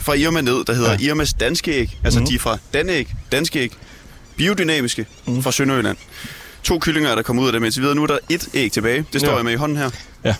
[0.00, 0.96] fra Irma ned, der hedder Ja.
[1.00, 1.06] ja.
[1.08, 1.98] Irmas danske æg.
[2.04, 2.26] Altså mm.
[2.26, 3.72] de er fra Danæg, danske æg,
[4.36, 5.42] biodynamiske mm.
[5.42, 5.96] fra Sønderjylland.
[6.62, 8.48] To kyllinger er der kommet ud af det, men indtil videre nu er der et
[8.54, 9.04] æg tilbage.
[9.12, 9.36] Det står Ja.
[9.36, 9.90] jeg med i hånden her.
[10.24, 10.34] Ja.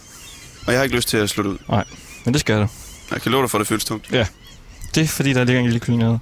[0.66, 1.58] Og jeg har ikke lyst til at slå det ud.
[1.68, 1.84] Nej,
[2.24, 2.66] men det skal du.
[3.12, 4.06] Jeg kan love dig for, at det føles tungt.
[4.12, 4.26] Ja.
[4.94, 6.18] Det er fordi, der ligger en lille kylling nede.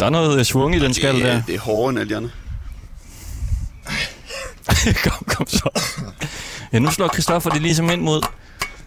[0.00, 1.42] Der er noget øh, svung i den skal der.
[1.42, 2.30] det er hårdere end alle de andre.
[5.10, 5.70] kom, kom så.
[6.72, 8.22] Ja, nu slår Christoffer det ligesom ind mod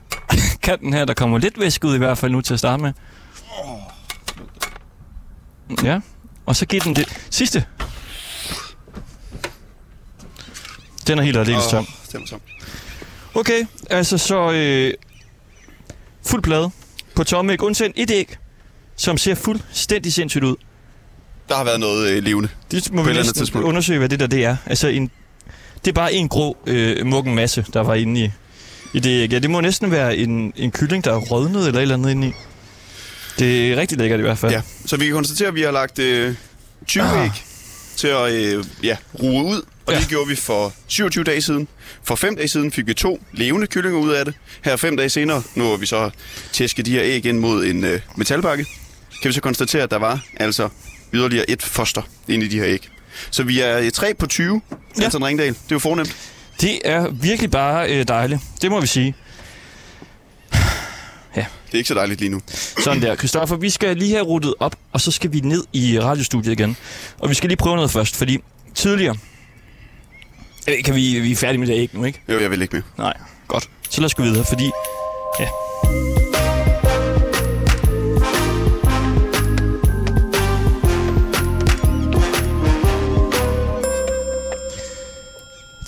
[0.63, 1.05] kanten her.
[1.05, 2.93] Der kommer lidt væske ud i hvert fald nu til at starte med.
[5.83, 5.99] Ja,
[6.45, 7.65] og så giver den det sidste.
[11.07, 11.83] Den er helt aldeles tom.
[11.83, 12.41] Åh, den er tom.
[13.35, 14.93] Okay, altså så øh,
[16.25, 16.71] fuld plade
[17.15, 18.37] på tomme æg, undtagen et æg,
[18.95, 20.55] som ser fuldstændig sindssygt ud.
[21.49, 22.49] Der har været noget øh, levende.
[22.71, 24.57] Det må vi næsten undersøge, hvad det der det er.
[24.65, 25.11] Altså, en,
[25.85, 28.31] det er bare en grå øh, muggen masse, der var inde i,
[28.93, 29.31] i det æg.
[29.31, 32.11] Ja, det må næsten være en, en kylling, der er rødnet eller et eller andet
[32.11, 32.31] inde i.
[33.39, 34.51] Det er rigtig lækkert i hvert fald.
[34.51, 36.35] Ja, så vi kan konstatere, at vi har lagt øh,
[36.87, 37.25] 20 ah.
[37.25, 37.31] æg
[37.97, 39.61] til at øh, ja, ruge ud.
[39.85, 39.99] Og Ja.
[39.99, 41.67] det gjorde vi for 27 dage siden.
[42.03, 44.33] For 5 dage siden fik vi to levende kyllinger ud af det.
[44.63, 46.09] Her fem dage senere, nu har vi så
[46.53, 48.65] tæsket de her æg ind mod en øh, metalbakke,
[49.21, 50.69] kan vi så konstatere, at der var altså
[51.13, 52.89] yderligere et foster inde i de her æg.
[53.31, 54.61] Så vi er øh, 3 på 20,
[54.99, 55.03] Ja.
[55.05, 55.47] Anton Ringdal.
[55.47, 56.15] Det er jo fornemt.
[56.61, 58.41] Det er virkelig bare øh, dejligt.
[58.61, 59.15] Det må vi sige.
[61.35, 62.41] Det er ikke så dejligt lige nu.
[62.83, 63.15] Sådan der.
[63.15, 66.77] Christoffer, vi skal lige have ruttet op, og så skal vi ned i radiostudiet igen.
[67.19, 68.37] Og vi skal lige prøve noget først, fordi
[68.75, 69.17] tidligere...
[70.67, 72.21] Øh, Kan vi, vi er færdige med det æg nu, ikke?
[72.29, 72.83] Jo, jeg vil ikke mere.
[72.97, 73.13] Nej,
[73.47, 73.69] godt.
[73.89, 74.71] Så lad os gå videre, fordi...
[75.39, 75.47] Ja.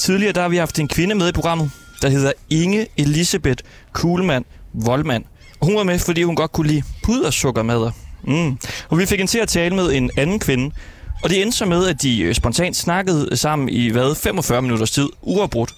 [0.09, 4.45] Tidligere der har vi haft en kvinde med i programmet, der hedder Inge Elisabeth Kuhlmann
[4.73, 5.25] Voldmann.
[5.59, 7.91] Og hun var med, fordi hun godt kunne lide pudersukkermadder.
[8.23, 8.57] Mm.
[8.89, 10.75] Og vi fik hende til at tale med en anden kvinde,
[11.23, 14.91] og det endte så med, at de øh, spontant snakkede sammen i, hvad, 45 minutters
[14.91, 15.71] tid, uafbrudt.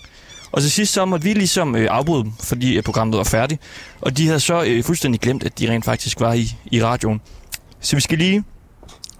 [0.51, 3.61] Og til sidst så måtte vi ligesom øh, afbryde dem, fordi øh, programmet var færdigt.
[4.01, 7.21] Og de havde så øh, fuldstændig glemt, at de rent faktisk var i, i radioen.
[7.79, 8.43] Så vi skal lige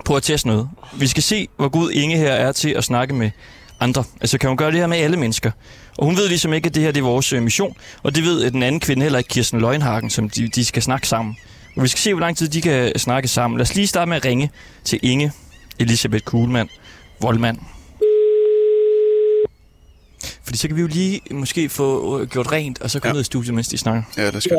[0.06, 0.70] prøve at teste noget.
[0.94, 3.32] Vi skal se, hvor god Inge her er til at snakke med
[3.82, 4.04] andre.
[4.22, 5.52] Altså kan hun gøre det her med alle mennesker?
[5.98, 7.76] Og hun ved ligesom ikke, at det her det er vores øh, mission.
[8.04, 10.82] Og det ved øh, den anden kvinde heller ikke, Kirsten Løgnhagen, som de, de skal
[10.82, 11.38] snakke sammen.
[11.78, 13.58] Og vi skal se, hvor lang tid de kan snakke sammen.
[13.58, 14.50] Lad os lige starte med at ringe
[14.84, 15.32] til Inge
[15.80, 16.70] Elisabeth Kuhlmann
[17.22, 17.58] Voldmand.
[20.44, 23.14] Fordi så kan vi jo lige måske få øh, gjort rent, og så komme Ja.
[23.14, 24.04] ned i studiet, mens de snakker.
[24.18, 24.58] Ja, det skal.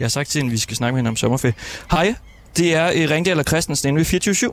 [0.00, 1.54] Jeg har sagt til hende, at vi skal snakke med hende om sommerferie.
[1.90, 2.14] Hej,
[2.56, 4.52] det er øh, Ringdal og Christensen inde ved 24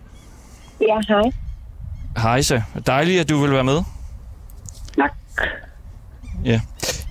[0.81, 1.21] Ja, hej.
[2.17, 2.61] Hej så.
[2.87, 3.81] Dejligt, at du vil være med.
[6.45, 6.61] Ja.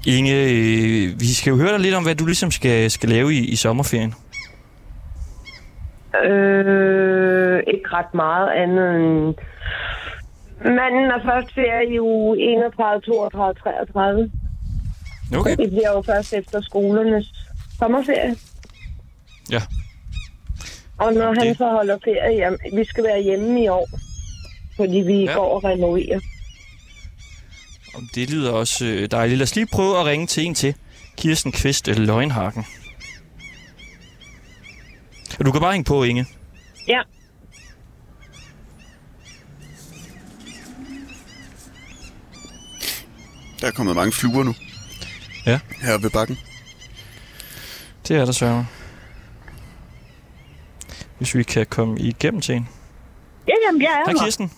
[0.06, 3.34] Inge, øh, vi skal jo høre dig lidt om, hvad du ligesom skal, skal lave
[3.34, 4.14] i, i sommerferien.
[6.24, 9.34] Øh, ikke ret meget andet end...
[10.64, 14.30] Manden er først ferie i uge 31, 32, 33.
[15.38, 15.56] Okay.
[15.56, 17.26] Det bliver jo først efter skolernes
[17.78, 18.34] sommerferie.
[19.50, 19.62] Ja.
[20.98, 23.88] Og når han Det- så holder ferie, jamen, vi skal være hjemme i år.
[24.76, 25.34] Fordi vi ja.
[25.34, 26.20] går og renoverer.
[28.14, 29.38] Det lyder også øh, dejligt.
[29.38, 30.74] Lad os lige prøve at ringe til en til.
[31.16, 32.66] Kirsten Kvist eller Løgnhagen.
[35.44, 36.26] Du kan bare hænge på, Inge.
[36.88, 37.02] Ja.
[43.60, 44.54] Der er kommet mange fluer nu.
[45.46, 45.60] Ja.
[45.82, 46.38] Her ved bakken.
[48.08, 48.64] Det er der så.
[51.18, 52.68] Hvis vi kan komme igennem til en.
[53.48, 54.24] Ja, jamen, jeg er Hej.
[54.24, 54.50] Kirsten.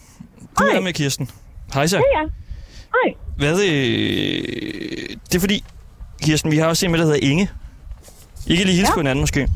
[0.59, 0.77] Du Hej.
[0.77, 1.31] er med Kirsten.
[1.75, 1.97] Hej så.
[1.97, 2.27] Ja, ja.
[3.05, 3.26] Hej.
[3.37, 4.43] Hvad øh,
[5.27, 5.65] Det er fordi,
[6.23, 7.49] Kirsten, vi har også en med, der hedder Inge.
[8.47, 8.95] I kan lige hilse ja.
[8.95, 9.49] på hinanden måske.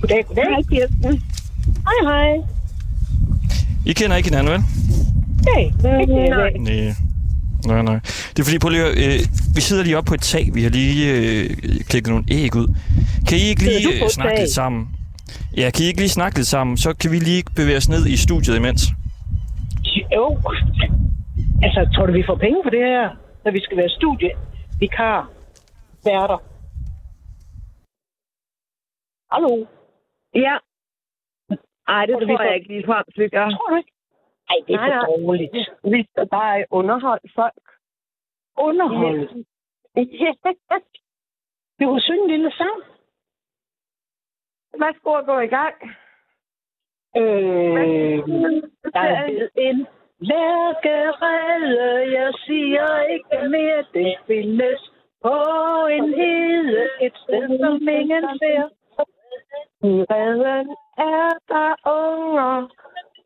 [0.00, 0.44] Goddag, goddag.
[0.44, 1.22] Hej, Kirsten.
[1.86, 2.36] Hej, hej.
[3.86, 4.62] I kender ikke hinanden, vel?
[5.54, 5.70] Hey.
[5.82, 6.50] Nej.
[6.58, 6.94] Nej.
[7.66, 8.00] Nej, nej.
[8.30, 9.20] Det er fordi, prøv lige øh,
[9.54, 10.50] vi sidder lige oppe på et tag.
[10.54, 11.50] Vi har lige øh,
[11.88, 12.74] klikket nogle æg ud.
[13.28, 14.42] Kan I ikke lige øh, snakke tag?
[14.42, 14.86] lidt sammen?
[15.56, 16.76] Ja, kan I ikke lige snakke lidt sammen?
[16.76, 18.82] Så kan vi lige bevæge os ned i studiet imens.
[20.14, 20.38] Jo.
[21.64, 24.30] Altså, tror du, vi får penge for det her, når vi skal være studie?
[24.80, 25.30] Vikar.
[26.04, 26.38] Værter.
[29.32, 29.66] Hallo?
[30.34, 30.58] Ja.
[31.88, 33.48] Ej, det tror, jeg ikke lige frem, vi gør.
[33.50, 33.92] Tror du ikke?
[34.50, 35.52] Ej, det er nej, for dårligt.
[35.84, 37.64] Vi skal bare underholde folk.
[38.56, 39.44] Underholde?
[41.78, 42.78] Vi kunne synge en lille sang.
[44.78, 45.74] Hvad skulle gå i gang?
[47.16, 48.18] Øh,
[48.94, 49.86] der er en
[50.18, 54.90] lærkerede, jeg siger ikke mere, det findes
[55.22, 55.36] på
[55.86, 58.68] en hede, et sted, som ingen ser.
[59.82, 62.68] I redden er der unger,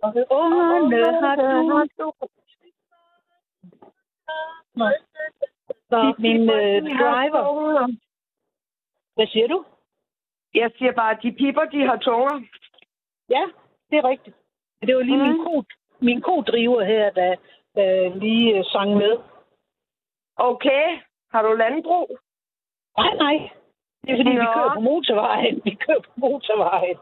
[0.02, 1.82] og ungerne har du.
[5.90, 7.86] Så min øh, driver...
[9.14, 9.64] Hvad siger du?
[10.54, 12.42] Jeg siger bare, at de piber, de har tunger.
[13.28, 13.42] Ja,
[13.90, 14.36] det er rigtigt.
[14.86, 15.22] Det var lige mm.
[15.22, 15.64] min, Mhm.
[16.02, 17.36] Min ko-driver her, der,
[17.74, 19.18] der lige øh, sang med.
[20.36, 21.00] Okay.
[21.32, 22.18] Har du landbrug?
[22.98, 23.50] Nej, nej.
[24.02, 24.52] Det er fordi, vi Nå.
[24.54, 25.60] kører på motorvejen.
[25.64, 26.98] Vi kører på motorvejen.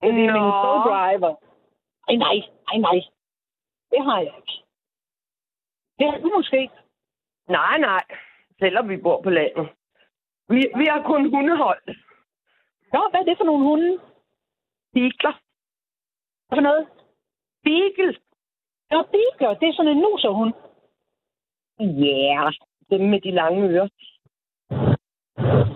[0.00, 0.30] Det er min
[0.62, 1.32] co-driver.
[2.08, 2.98] Nej, nej, nej, nej.
[3.90, 4.56] Det har jeg ikke.
[5.98, 6.70] Det har du måske.
[7.48, 8.04] Nej, nej.
[8.58, 9.68] Selvom vi bor på landet.
[10.48, 11.82] Vi, vi har kun hundehold.
[12.92, 14.00] Nå, hvad er det for nogle hunde?
[14.94, 15.34] Beagler.
[16.48, 16.88] Hvad for noget?
[17.64, 18.16] Beagle.
[18.90, 19.58] Nå, beagler.
[19.60, 20.54] Det er sådan en nuserhund.
[21.80, 22.52] Ja, yeah.
[22.90, 23.88] dem med de lange ører.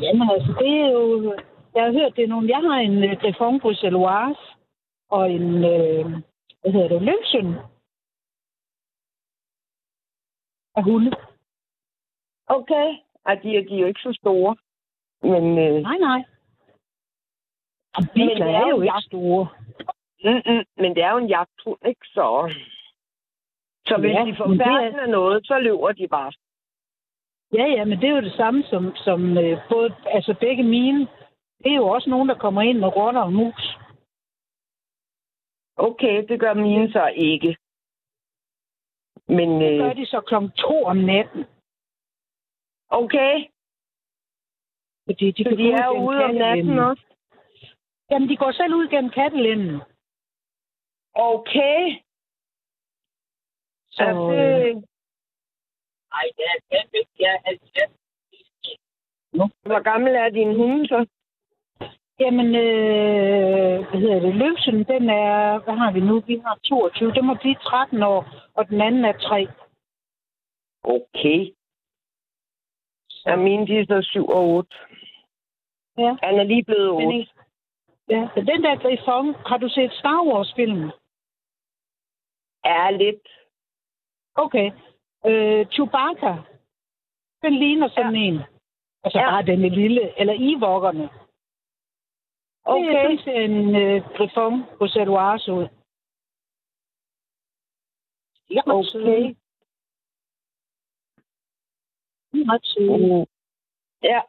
[0.03, 1.35] Jamen altså, det er jo...
[1.75, 2.49] Jeg har hørt, det er nogle...
[2.49, 4.40] Jeg har en uh, Griffon Bruxelloise
[5.11, 5.64] og en...
[5.64, 6.05] Øh,
[6.61, 7.03] hvad hedder det?
[7.03, 7.55] Løvsøn.
[10.77, 11.12] Af hunde.
[12.47, 12.88] Okay.
[13.27, 14.57] Ej, de, er, de er jo ikke så store.
[15.23, 16.25] Men, øh, Nej, nej.
[17.97, 19.05] Og det er er jo jo ikke jagt.
[19.05, 19.49] store.
[20.25, 22.01] mm-mm, men det er jo en jagthund, ikke?
[22.05, 22.55] Så,
[23.88, 26.33] så hvis Ja, de får er- færden af noget, så løber de bare.
[27.53, 31.01] Ja, ja, men det er jo det samme som, som øh, både, altså begge mine.
[31.64, 33.64] Det er jo også nogen, der kommer ind med rotter og mus.
[35.77, 37.57] Okay, det gør mine så ikke.
[39.29, 41.44] Men Det gør øh, de så klokken to om natten.
[42.88, 43.35] okay,
[45.07, 47.03] Fordi de, så de er ude om natten også.
[48.11, 49.81] Jamen, de går selv ud gennem kattelænden.
[51.14, 51.81] Okay,
[53.98, 54.84] Så, er øh, det...
[56.12, 56.80] Ej, ja, ja,
[57.20, 57.87] ja,
[59.68, 61.06] Hvor gammel er din hund så?
[62.20, 64.34] Jamen, øh, hvad hedder det?
[64.34, 66.20] Løvsen, den er, hvad har vi nu?
[66.20, 67.12] Vi har 22.
[67.12, 69.48] Den må blive 13 år, og den anden er 3.
[70.82, 71.52] Okay.
[73.26, 74.76] Ja, mine de er så 7 og 8.
[75.98, 76.16] Ja.
[76.22, 77.06] Han er lige blevet 8.
[77.06, 77.32] Men ikke-
[78.11, 80.90] Ja, så den der Griffon, har du set Star Wars-filmen?
[82.64, 83.28] Er lidt.
[84.44, 84.68] Okay.
[85.27, 86.33] Øh, Chewbacca,
[87.42, 88.20] den ligner sådan ja.
[88.20, 88.37] en.
[89.05, 89.24] Altså Ja.
[89.24, 89.31] ja.
[89.31, 90.20] bare den er lille.
[90.20, 91.09] Eller Ewokkerne.
[92.64, 93.11] Okay.
[93.11, 95.68] Det ser en øh, Griffon på Celoise ud.
[98.51, 99.05] Er søde.
[99.05, 99.35] Okay.
[102.35, 103.20] Er søde.
[103.20, 103.27] Mm.
[104.03, 104.20] Ja.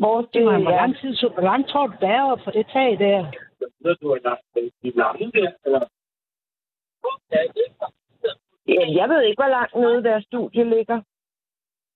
[0.00, 0.76] Hvor Det var, hvor ja.
[0.76, 3.32] lang tid, så, hvor lang tror du, der er oppe på det tag der?
[8.68, 11.00] Ja, jeg ved ikke, hvor langt nede deres studie ligger.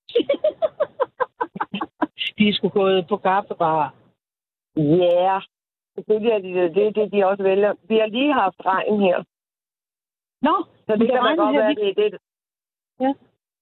[2.38, 3.94] de er sgu gået på kaffebar.
[4.77, 5.42] Ja, yeah.
[5.94, 6.75] selvfølgelig er de det.
[6.75, 7.75] Det er det, de også vælger.
[7.88, 9.25] Vi har lige haft regn her,
[10.42, 12.20] Nå, så det kan regner godt her, være, vi- det er det.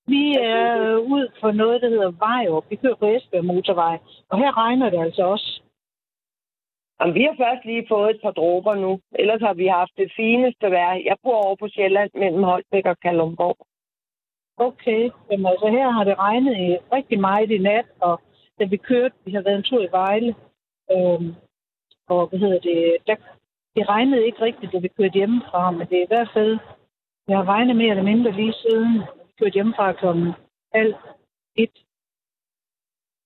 [0.07, 2.65] vi Ja, er det er ud for noget, der hedder Vejrup.
[2.71, 3.99] Vi kører på Esbjerg Motorvej.
[4.29, 5.63] Og her regner det altså også.
[7.01, 9.01] Jamen, vi har først lige fået et par dråber nu.
[9.13, 10.95] Ellers har vi haft det fineste vejr.
[11.05, 13.59] Jeg bor over på Sjælland mellem Holbæk og Kalundborg.
[14.57, 18.21] Okay, jamen altså her har det regnet i rigtig meget i nat, og
[18.59, 20.35] da vi kørte, vi har været en tur i Vejle,
[20.93, 21.35] øhm,
[22.09, 23.17] og hvad hedder det, der,
[23.77, 26.59] det regnede ikke rigtigt, da vi kørte hjemmefra, men det er i hvert fald,
[27.27, 30.33] det har regnet mere eller mindre lige siden, vi kørte hjemmefra klokken
[30.75, 30.95] halv
[31.57, 31.79] et.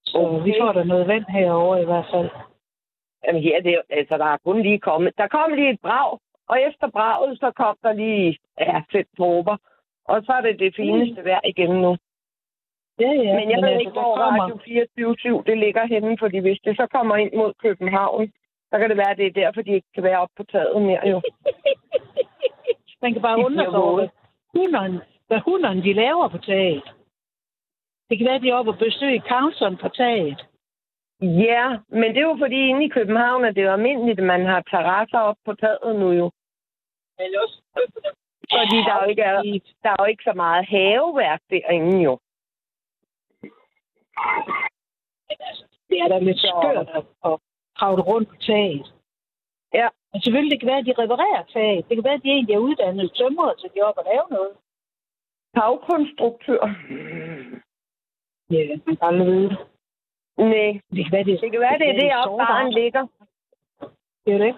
[0.04, 0.44] Så okay.
[0.44, 2.30] Vi får der noget vand herovre i hvert fald.
[3.24, 5.18] Jamen her, det, altså, der er kun lige kommet.
[5.18, 9.56] Der kom lige et brag, og efter braget, så kom der lige ja, fem dråber.
[10.04, 11.96] Og så er det det fineste vejr igen nu.
[13.00, 13.34] Ja, ja.
[13.38, 16.86] Men jeg ved altså, ikke, hvor Radio 24 det ligger henne, fordi hvis det så
[16.86, 18.32] kommer ind mod København,
[18.70, 20.82] så kan det være, at det er derfor, de ikke kan være oppe på taget
[20.82, 21.20] mere jo.
[23.02, 24.08] Man kan bare De undre sig over,
[24.54, 26.82] hunderne, hvad hunderne de laver på taget.
[28.08, 30.46] Det kan være, at de er oppe og besøge Carlson på taget.
[31.22, 34.26] Ja, men det er jo fordi inde i København, at det er jo almindeligt, at
[34.26, 36.30] man har terrasser op på taget nu jo.
[38.58, 39.42] Fordi der er jo ikke, er,
[39.82, 42.18] der er jo ikke så meget haveværk derinde jo.
[45.88, 47.38] Det er da lidt skørt at, at
[47.78, 48.94] kravle rundt på taget.
[49.74, 49.88] Ja.
[50.12, 51.88] Men selvfølgelig, det kan være, at de reparerer taget.
[51.88, 54.26] Det kan være, at de egentlig er uddannet tømrere, så de er oppe og lave
[54.30, 54.52] noget.
[55.56, 56.62] Tagkonstruktør.
[58.50, 59.71] Ja, man kan aldrig vide.
[60.38, 63.06] Nej, Det kan være, det, det kan være, det er deroppe, baren ligger.
[64.26, 64.54] Det er det.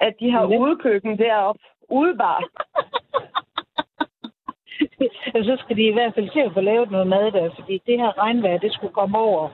[0.00, 0.58] At de har Det det.
[0.58, 1.60] udekøkken deroppe.
[1.88, 2.38] Udebar.
[5.34, 7.82] og så skal de i hvert fald til at få lavet noget mad der, fordi
[7.86, 9.48] det her regnvejr, det skulle komme over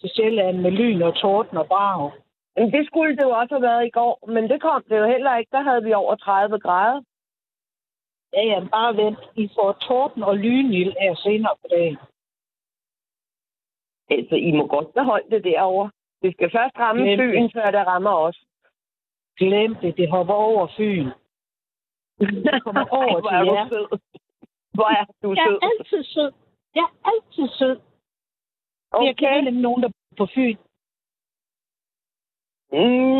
[0.00, 2.10] til Sjælland med lyn og torden og brag.
[2.56, 5.06] Men det skulle det jo også have været i går, men det kom det jo
[5.06, 5.48] heller ikke.
[5.52, 7.02] Der havde vi over 30 grader.
[8.34, 9.18] Ja, ja, bare vent.
[9.36, 11.96] I får torden og lynild her senere på dagen.
[14.18, 15.90] Altså, I må godt beholde det derovre.
[16.22, 17.28] Det skal først ramme Glem det.
[17.34, 18.38] Fyn, før det rammer os.
[19.38, 21.08] Glem det, det hopper over Fyn.
[22.64, 23.68] kommer over Ej, hvor til er du jer.
[23.68, 23.86] sød.
[24.74, 25.56] Hvor er du Jeg sød.
[25.62, 26.32] er altid sød.
[26.74, 27.80] Jeg er altid sød.
[28.90, 29.06] Okay.
[29.06, 30.56] Jeg kender nemlig nogen, der på Fyn.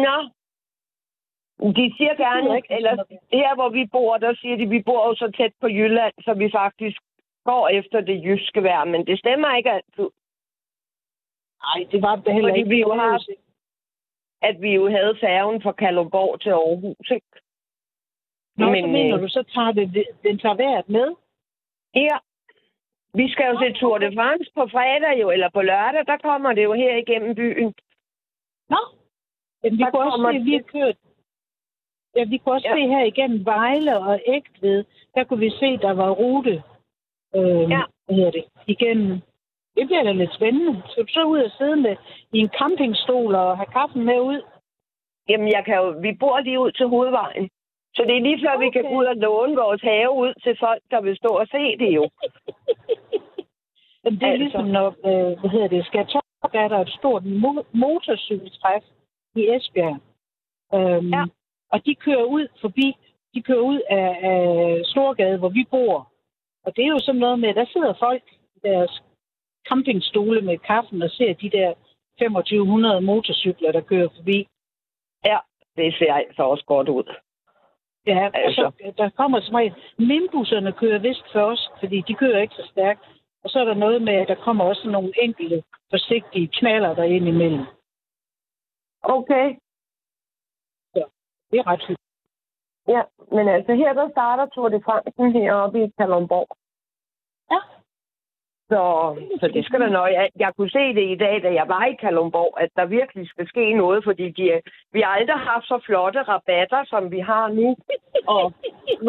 [0.06, 0.16] Nå.
[1.78, 2.94] De siger Det jeg gerne, ikke, eller
[3.32, 6.34] her hvor vi bor, der siger de, vi bor jo så tæt på Jylland, så
[6.34, 6.98] vi faktisk
[7.44, 10.08] går efter det jyske vejr, men det stemmer ikke altid.
[11.66, 12.70] Nej, det var det heller Fordi ikke.
[12.70, 13.26] vi jo har-
[14.48, 17.26] At vi jo havde færgen fra Kalundborg til Aarhus, ikke?
[18.56, 21.08] Nå, men, så mener øh, du, så tager det, den tager vejret med?
[21.94, 22.16] Ja.
[23.14, 26.52] Vi skal jo se Tour de France på fredag jo, eller på lørdag, der kommer
[26.52, 27.74] det jo her igennem byen.
[28.70, 28.80] Nå,
[29.64, 30.96] Jamen, vi Der kunne også se, vi har kørt...
[32.16, 32.74] Ja, vi kunne også Ja.
[32.74, 34.84] se her igennem Vejle og Ægtved,
[35.14, 36.54] der kunne vi se, der var rute.
[37.36, 37.82] Øh, Ja.
[38.04, 38.44] Hvad hedder det?
[38.66, 39.20] Igennem.
[39.76, 40.82] Det bliver da lidt spændende.
[40.88, 41.96] Skal du så ud og sidde med
[42.32, 44.40] i en campingstol og have kaffen med ud?
[45.28, 47.50] Jamen, jeg kan jo, vi bor lige ud til hovedvejen.
[47.94, 48.64] Så det er lige før, okay.
[48.64, 51.46] vi kan gå ud og låne vores have ud til folk, der vil stå og
[51.46, 52.04] se det jo.
[54.04, 54.44] Jamen, det er Altså.
[54.44, 54.44] altså.
[54.44, 58.82] ligesom, når, øh, hvad hedder det, Skatorp er der et stort mo- motorcykeltræf
[59.36, 59.98] i Esbjerg.
[60.74, 61.24] Øhm, Ja.
[61.72, 62.94] Og de kører ud forbi,
[63.34, 66.12] de kører ud af, af Storgade, hvor vi bor.
[66.64, 68.22] Og det er jo sådan noget med, der sidder folk
[68.56, 69.02] i deres
[69.68, 71.74] campingstole med kaffen og ser de der
[72.18, 74.48] 2500 motorcykler, der kører forbi.
[75.24, 75.38] Ja,
[75.76, 77.14] det ser altså også godt ud.
[78.06, 78.64] Ja, Altså.
[78.64, 82.66] og så, der kommer som regel, mindbusserne kører vist først, fordi de kører ikke så
[82.70, 83.00] stærkt.
[83.44, 87.02] Og så er der noget med, at der kommer også nogle enkelte forsigtige knaller der
[87.02, 87.64] ind imellem.
[89.02, 89.56] Okay.
[91.50, 92.00] Det er ret hyggeligt.
[92.88, 93.02] Ja,
[93.32, 96.48] men altså her, der starter Tour de France heroppe i Kalundborg.
[98.72, 98.84] Så,
[99.40, 100.10] så det skal der nok.
[100.18, 103.28] Jeg, jeg kunne se det i dag, da jeg var i Kalundborg, at der virkelig
[103.28, 104.60] skal ske noget, fordi de,
[104.92, 107.76] vi har aldrig haft så flotte rabatter, som vi har nu.
[108.34, 108.52] Og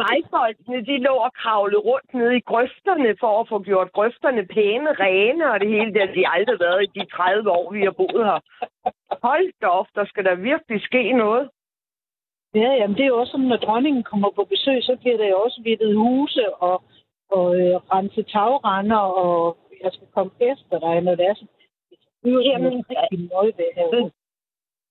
[0.01, 4.89] vejfolkene, de lå og kravlede rundt nede i grøfterne for at få gjort grøfterne pæne,
[5.03, 7.91] rene, og det hele der, de har aldrig været i de 30 år, vi har
[7.91, 8.39] boet her.
[9.27, 11.49] Hold da op, der skal der virkelig ske noget.
[12.55, 15.27] Ja, jamen det er jo også sådan, når dronningen kommer på besøg, så bliver der
[15.27, 16.83] jo også vittet huse og,
[17.37, 21.49] og øh, rense tagrender, og jeg skal komme efter dig, når det er sådan.
[22.23, 22.85] Det Jamen,
[23.31, 24.11] nøje ved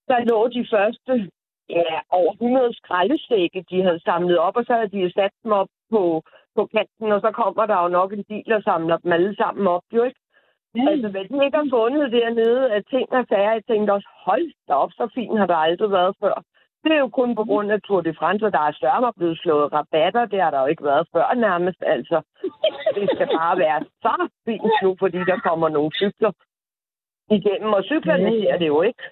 [0.09, 1.31] der lå de første
[1.71, 5.69] ja, over 100 skraldesække, de havde samlet op, og så havde de sat dem op
[5.91, 6.23] på,
[6.57, 9.67] på kanten, og så kommer der jo nok en bil og samler dem alle sammen
[9.67, 10.21] op, jo ikke?
[10.77, 14.09] Ja, Altså, hvad de ikke har fundet dernede af ting og sager, jeg tænkte også,
[14.27, 16.43] hold da op, så fint har der aldrig været før.
[16.85, 19.39] Det er jo kun på grund af Tour de France, og der er større blevet
[19.39, 20.27] slået rabatter.
[20.27, 22.23] Det har der jo ikke været før nærmest, altså.
[22.95, 26.33] Det skal bare være så fint nu, fordi der kommer nogle cykler
[27.31, 28.59] igennem, og cyklerne Ja, ja.
[28.59, 29.03] det jo ikke.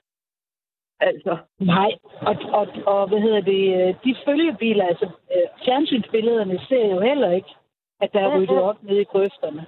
[1.01, 1.91] Altså, Nej,
[2.29, 7.31] og, og, og hvad hedder det, øh, de følgebiler, altså øh, fjernsynsbillederne ser jo heller
[7.31, 7.55] ikke,
[8.01, 8.63] at der er ryddet Mhm.
[8.69, 9.67] op nede i grøfterne.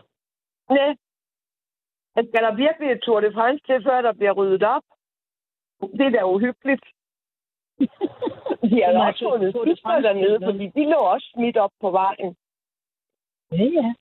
[0.70, 0.94] Nej.
[2.28, 4.82] Skal der virkelig et Tour de France til, før der bliver ryddet op?
[5.80, 6.84] Det er da uhyggeligt.
[8.70, 11.90] De har Jamen, også altså, fundet France dernede, fordi de lå også smidt op på
[11.90, 12.36] vejen.
[13.52, 13.94] Ja, ja.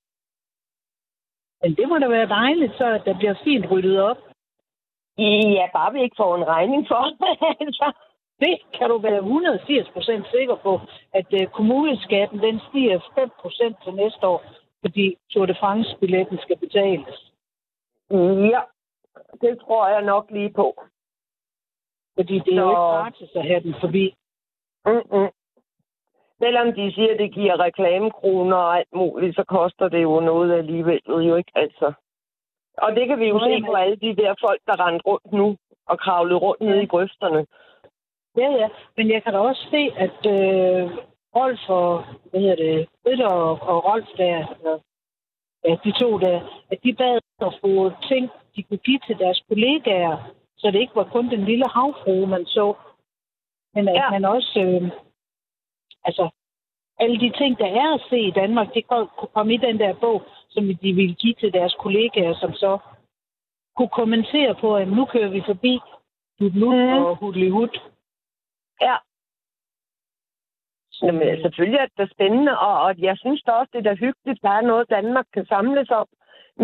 [1.62, 4.18] Men det må da være dejligt, så at der bliver fint ryddet op.
[5.58, 7.04] Ja, bare vi ikke får en regning for
[7.66, 7.92] altså.
[8.40, 10.80] Det kan du være 180 procent sikker på,
[11.14, 14.44] at uh, kommuneskatten den stiger 5 procent til næste år,
[14.82, 17.32] fordi Tour de France-billetten skal betales.
[18.52, 18.62] Ja,
[19.42, 20.84] det tror jeg nok lige på.
[22.22, 24.06] Fordi det er jo ikke gratis at have den forbi.
[24.86, 25.30] Mm-mm.
[26.42, 30.58] Selvom de siger, at det giver reklamekroner og alt muligt, så koster det jo noget
[30.58, 31.94] alligevel, jo ikke altså.
[32.78, 35.58] Og det kan vi jo se på alle de der folk, der rendte rundt nu
[35.88, 37.46] og kravlede rundt nede i grøfterne.
[38.38, 38.68] Ja, ja.
[38.98, 40.92] Men jeg kan da også se, at øh,
[41.36, 44.80] Rolf og, hvad hedder det, Ritter og, og Rolf der, eller,
[45.66, 46.38] ja, de to der,
[46.72, 50.18] at de bad at få ting, de kunne give til deres kollegaer,
[50.62, 52.74] så det ikke var kun den lille havfrue, man så.
[53.74, 54.10] Men at Ja.
[54.10, 54.92] man også, øh,
[56.04, 56.30] altså,
[57.00, 59.94] alle de ting, der er at se i Danmark, det kunne komme i den der
[59.94, 62.78] bog, som de ville give til deres kollegaer, som så
[63.76, 65.80] kunne kommentere på, at nu kører vi forbi
[66.40, 67.06] Hudlut mm.
[67.06, 67.80] og Hudlihud.
[68.82, 68.96] Ja,
[71.04, 73.94] Jamen, selvfølgelig er det da spændende, og, og jeg synes da også, det er da
[73.94, 76.08] hyggeligt, der er noget, Danmark kan samles om.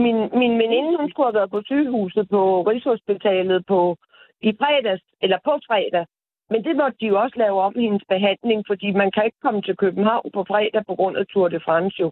[0.04, 3.98] Min, min veninde, hun skulle have været på sygehuset på Rigshospitalet på,
[4.42, 6.06] i fredags, eller på fredag,
[6.50, 9.42] Men det måtte de jo også lave om i hendes behandling, fordi man kan ikke
[9.46, 12.12] komme til København på fredag på grund af Tour de France jo.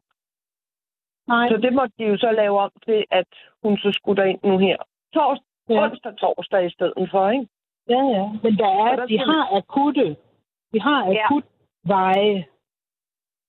[1.28, 3.28] Nej, Så det måtte de jo så lave om til, at
[3.64, 4.78] hun så skulle derind nu her.
[5.14, 5.74] Torsdag, Ja.
[5.76, 5.90] ja.
[5.90, 7.48] onsdag, torsdag i stedet for, ikke?
[7.90, 8.26] ja, ja.
[8.44, 10.16] Men der er, der de har akutte,
[10.74, 11.26] de har Ja.
[11.26, 11.44] akut
[11.84, 12.46] veje.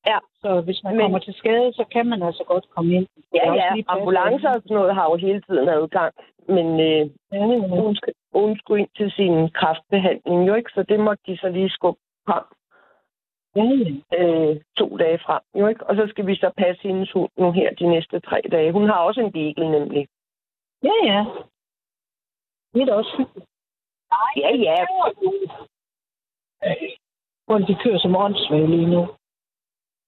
[0.06, 0.18] Ja.
[0.42, 3.06] Så hvis man Men- kommer til skade, så kan man altså godt komme ind.
[3.34, 6.14] Ja, ja, ambulancer og sådan noget har jo hele tiden adgang.
[6.48, 7.68] Men øh, Ja, ja.
[7.82, 11.48] hun, skal, hun skulle ind til sin kræftbehandling jo ikke, så det måtte de så
[11.48, 12.44] lige skubbe frem
[13.56, 14.24] ja, ja.
[14.24, 15.42] øh, to dage frem.
[15.54, 15.86] Jo ikke?
[15.86, 18.72] Og så skal vi så passe hendes hund nu her de næste tre dage.
[18.72, 20.08] Hun har også en beagle nemlig.
[20.82, 21.24] Ja, ja.
[22.74, 23.48] Det er da også hyggeligt.
[24.36, 24.76] Ja, ja.
[27.48, 29.06] Folk, de kører som åndssvage lige nu.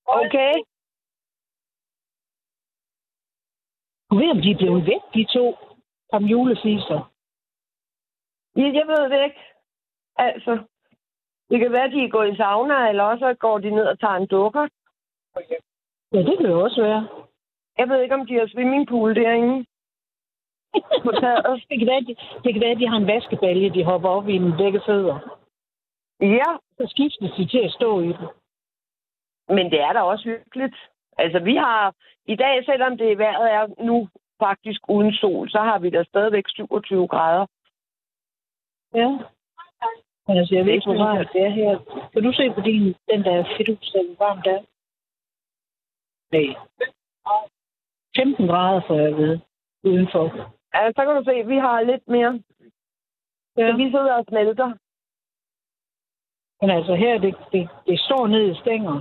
[0.09, 0.55] Okay.
[4.11, 5.57] Du ved, om de er blevet væk, de to
[6.11, 7.13] som julefiser.
[8.57, 9.43] Jeg ved det ikke.
[10.17, 10.65] Altså,
[11.51, 14.01] det kan være, at de er gået i sauna, eller også går de ned og
[14.01, 14.69] tager en dukker.
[16.13, 17.09] Ja, det kan jo også være.
[17.79, 19.67] Jeg ved ikke, om de har swimmingpool derinde.
[21.05, 21.11] På.
[21.71, 24.29] Det kan, være, de, det kan være, at de har en vaskebalje, de hopper op
[24.29, 25.19] i med begge fødder.
[26.21, 28.29] Ja, Så skiftes de til at stå i den.
[29.49, 30.77] Men det er da også hyggeligt.
[31.19, 31.95] Altså, vi har
[32.27, 36.49] i dag, selvom det vejret er nu faktisk uden sol, så har vi da stadigvæk
[36.49, 37.47] 27 grader.
[38.95, 39.09] Ja.
[40.27, 41.79] Men altså, jeg ved ikke, hvor varmt det er her.
[42.13, 44.61] Kan du se på din, den der fedus, hvor varmt er?
[46.33, 46.49] Nej.
[48.17, 49.39] 15 grader, får jeg ved,
[49.85, 50.25] udenfor.
[50.73, 52.43] Altså, så kan du se, vi har lidt mere.
[53.57, 53.71] Ja.
[53.71, 54.69] Så vi sidder og smelter.
[56.61, 59.01] Men altså, her, det, det, det står ned i stænger.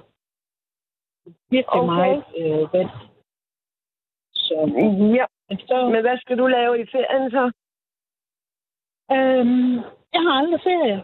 [1.49, 1.85] Virkelig Okay.
[1.95, 2.89] meget øh, vand.
[4.33, 4.55] Så,
[5.19, 7.43] Ja, men så, men hvad skal du lave i ferien så?
[9.15, 9.73] øhm,
[10.15, 10.99] jeg har aldrig ferie.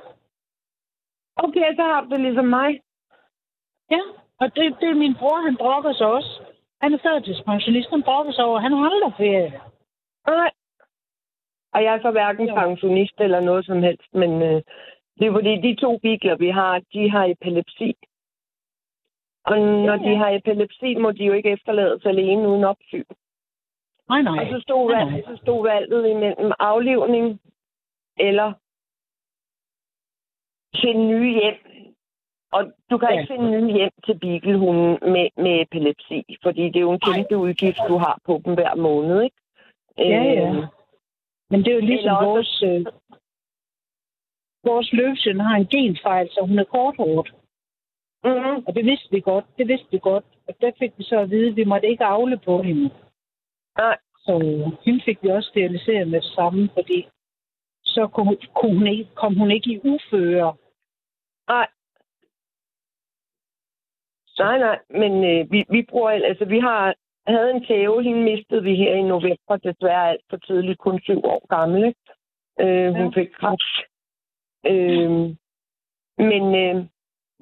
[1.36, 2.82] Okay, så har du det ligesom mig.
[3.92, 4.02] Ja,
[4.40, 6.42] og det, det er min bror, han brokker sig også.
[6.82, 9.62] Han er førtidspensionist, han brokker sig over, han har aldrig ferie.
[10.28, 10.52] Nej.
[11.74, 12.56] Og jeg er så hverken Jo.
[12.56, 14.62] pensionist eller noget som helst, men øh,
[15.20, 17.96] det er fordi, de to bigler, vi har, de har epilepsi.
[19.46, 20.10] Og når Ja, ja.
[20.12, 23.04] de har epilepsi, må de jo ikke efterlades alene uden opsyn.
[24.10, 24.38] Nej, nej.
[24.39, 27.39] Og så stod, Nej, valget, så stod valget imellem aflivning
[28.18, 28.54] eller
[30.82, 31.58] finde nye hjem.
[32.52, 33.20] Og du kan Ja.
[33.20, 37.38] ikke finde nye hjem til beaglehunden med, med epilepsi, fordi det er jo en kæmpe
[37.38, 39.38] udgift, du har på dem hver måned, ikke?
[39.98, 40.48] Ja, ja.
[40.50, 40.64] Øhm,
[41.50, 42.64] Men det er jo ligesom også- vores...
[42.64, 42.86] Øh,
[44.66, 47.34] vores løvsøn har en genfejl, så hun er korthåret.
[48.24, 48.64] Mm-hmm.
[48.68, 49.46] Og det vidste vi godt.
[49.58, 50.26] Det vidste vi godt.
[50.48, 52.90] Og der fik vi så at vide, at vi måtte ikke afle på hende.
[53.78, 53.98] Nej.
[54.18, 54.34] Så
[54.86, 57.08] hende fik vi også steriliseret med det samme, fordi
[57.84, 60.56] så kunne, hun- kunne hun ikke, kom hun ikke i uføre.
[61.48, 61.68] Nej.
[64.40, 66.96] Nej, nej, men øh, vi, vi bruger, altså vi har
[67.28, 71.18] havde en tæve, hende mistede vi her i november, desværre alt for tidligt, kun syv
[71.26, 72.00] år gammel, ikke?
[72.60, 73.22] Øh, hun Ja.
[73.22, 73.76] fik kræft.
[74.68, 75.12] Øh,
[76.30, 76.86] men øh,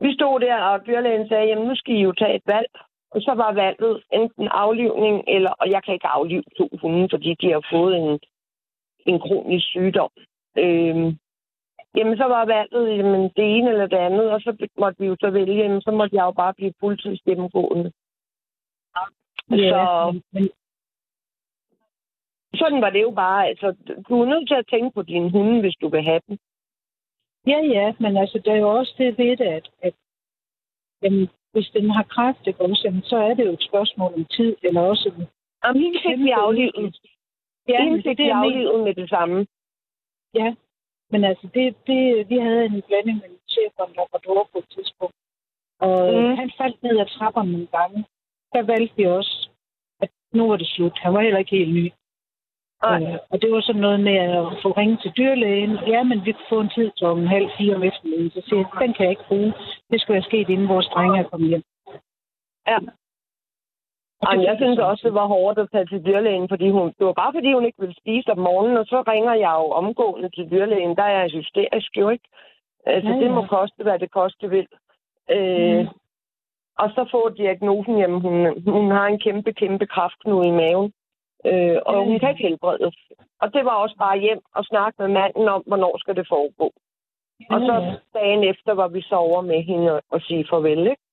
[0.02, 2.72] vi stod der, og dyrlægen sagde, jamen nu skal I jo tage et valg.
[3.12, 7.36] Og så var valget enten aflivning, eller, og jeg kan ikke aflive to hunde, fordi
[7.42, 8.20] de har fået en,
[9.06, 10.12] en kronisk sygdom.
[10.58, 11.14] Øh,
[11.96, 15.16] Jamen, så var valget jamen, det ene eller det andet, og så måtte vi jo
[15.20, 17.92] så vælge, jamen, så måtte jeg jo bare blive fuldtids gennemgående.
[19.50, 19.82] Så
[22.56, 23.48] sådan var det jo bare.
[23.48, 23.76] Altså,
[24.10, 26.38] du er nødt til at tænke på dine hunde, hvis du vil have dem.
[27.48, 29.94] Ja, ja, men altså, der er jo også det ved det, at, at
[31.04, 34.26] jamen, hvis den har kræft, ikke, også, jamen, så er det jo et spørgsmål om
[34.26, 35.28] tid, eller også...
[35.64, 37.00] Jamen, hende fik vi aflivet.
[37.68, 39.48] Ja, hende fik vi aflivet med det samme.
[40.34, 40.56] Ja,
[41.12, 44.58] men altså, det, det, vi havde en blanding med en chef og en labrador på
[44.58, 45.16] et tidspunkt.
[45.80, 46.36] Og mm.
[46.36, 48.06] han faldt ned ad trapperne nogle gange.
[48.54, 49.50] Der valgte vi også,
[50.02, 51.00] at nu var det slut.
[51.00, 51.92] Han var heller ikke helt ny.
[52.86, 55.74] Øh, og det var sådan noget med at få ringet til dyrlægen.
[55.88, 58.32] Ja, men vi kunne få en tid klokken halv fire om eftermiddagen.
[58.32, 59.54] Så siger jeg, den kan jeg ikke bruge.
[59.92, 61.64] Det skulle have sket, inden vores drenge er kommet hjem.
[62.68, 62.78] Ja.
[64.24, 64.84] Jamen, jeg synes så.
[64.84, 67.66] også, det var hårdt at tage til dyrlægen, fordi hun, det var bare fordi, hun
[67.66, 70.96] ikke ville spise om morgenen, og så ringer jeg jo omgående til dyrlægen.
[70.96, 72.28] Der er jeg hysterisk jo ikke.
[72.86, 73.24] Altså, Ja, ja, ja.
[73.24, 73.36] det ja.
[73.36, 74.68] må koste, hvad det koste vil.
[75.32, 75.88] Øh, mm.
[76.78, 80.94] Og så får diagnosen, jamen hun, hun har en kæmpe, kæmpe kraftknude i maven.
[81.46, 82.98] Øh, og hun kan ikke helbredes.
[83.42, 86.68] Og det var også bare hjem og snakke med manden om, hvornår skal det foregå.
[87.50, 90.80] Og Ja, så dagen efter var vi så over med hende og, og sige farvel,
[90.80, 91.04] ikke?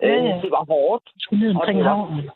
[0.00, 0.06] Ja,
[0.36, 0.42] Øh.
[0.42, 1.04] Det var hårdt.
[1.18, 2.30] Skulle omkring Og det var- havnen.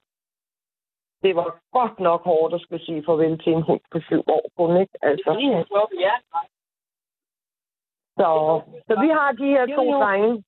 [1.22, 4.45] Det var godt nok hårdt at skulle sige farvel til en hund på syv år
[4.57, 4.95] kun, ikke?
[5.03, 5.31] Altså,
[6.07, 6.14] Ja,
[8.18, 10.01] Så, så vi har de her to Jo, jo.
[10.01, 10.45] drenge.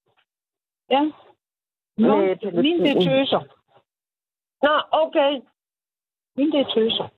[0.91, 1.03] Ja.
[1.97, 2.63] Nå, telefon.
[2.63, 3.43] mine det er tøser.
[4.63, 5.33] Nå, okay.
[6.37, 7.09] Mine det er tøser.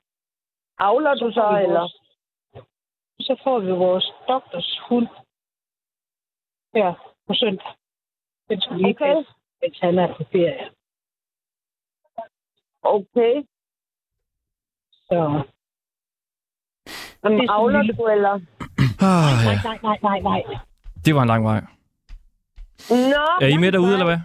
[0.79, 1.81] Avler du så, vi eller?
[1.81, 2.01] vores-
[3.21, 5.09] Så får vi vores doktors hund
[6.75, 7.73] her på søndag.
[8.49, 9.15] Den skal lige Okay.
[9.15, 10.71] passe, mens han er på ferie.
[12.83, 13.35] Okay.
[14.91, 15.43] Så
[17.25, 18.35] Jamen, er avler lille- du, eller?
[19.01, 20.43] Ah, nej, nej, nej, nej, nej.
[21.05, 21.61] Det var en lang vej.
[22.91, 24.19] Nå, Er I med derude, eller hvad?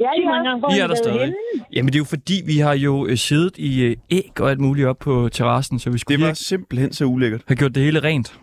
[0.00, 1.20] Ja, engang, hvor I er I der stadig.
[1.20, 1.34] henne.
[1.72, 4.60] Jamen, det er jo fordi, vi har jo øh, siddet i øh, æg og alt
[4.60, 7.42] muligt op på terrassen, så vi skulle Det var simpelthen så ulækkert.
[7.48, 8.40] have gjort det hele rent.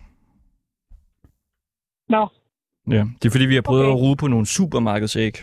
[2.09, 2.27] Nå,
[2.91, 3.93] Ja, det er fordi, vi har prøvet Okay.
[3.93, 5.33] at rude på nogle supermarkedsæg.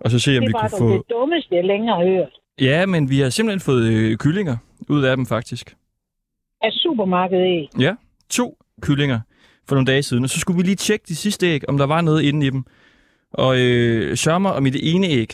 [0.00, 0.92] Og så se, om det vi var kunne få...
[0.94, 2.32] det dummeste, jeg længere har hørt.
[2.60, 4.56] Ja, men vi har simpelthen fået øh, kyllinger
[4.88, 5.76] ud af dem, faktisk.
[6.62, 7.68] Af supermarkedet æg.
[7.80, 7.94] Ja,
[8.30, 9.20] to kyllinger
[9.68, 10.24] for nogle dage siden.
[10.24, 12.50] Og så skulle vi lige tjekke de sidste æg, om der var noget inde i
[12.50, 12.64] dem.
[13.34, 15.28] Og øh, mig om i det ene æg,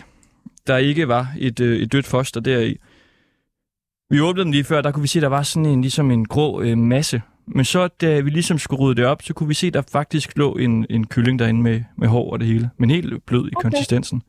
[0.66, 2.76] der ikke var et, øh, et dødt foster deri.
[4.11, 6.11] Vi åbnede dem lige før, der kunne vi se, at der var sådan en, ligesom
[6.11, 7.22] en grå øh, masse.
[7.46, 9.82] Men så, da vi ligesom skulle rydde det op, så kunne vi se, at der
[9.92, 12.70] faktisk lå en, en kylling derinde med, med hår og det hele.
[12.76, 13.62] Men helt blød i Okay.
[13.62, 14.22] konsistensen.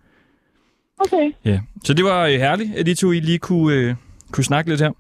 [1.00, 1.32] Okay.
[1.46, 1.60] Ja.
[1.84, 3.96] Så det var øh, herligt, at de to I lige kunne, øh,
[4.32, 4.92] kunne snakke lidt her.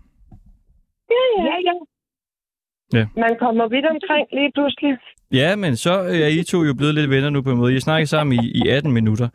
[1.11, 1.74] Ja, ja, ja.
[2.93, 3.05] Ja.
[3.15, 4.93] Man kommer vidt omkring lige pludselig.
[5.40, 7.76] Ja, men så er I to jo blevet lidt venner nu på en måde.
[7.76, 9.28] I snakker sammen i, i 18 minutter.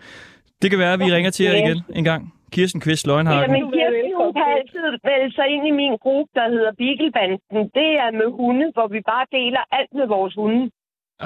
[0.63, 1.63] Det kan være, at vi ringer til jer Ja.
[1.65, 2.23] igen en gang.
[2.53, 3.43] Kirsten Kvist Løgnhagen.
[3.45, 7.65] Jamen, Kirsten, hun kan altid vælge sig ind i min gruppe, der hedder Beaglebanden.
[7.79, 10.63] Det er med hunde, hvor vi bare deler alt med vores hunde.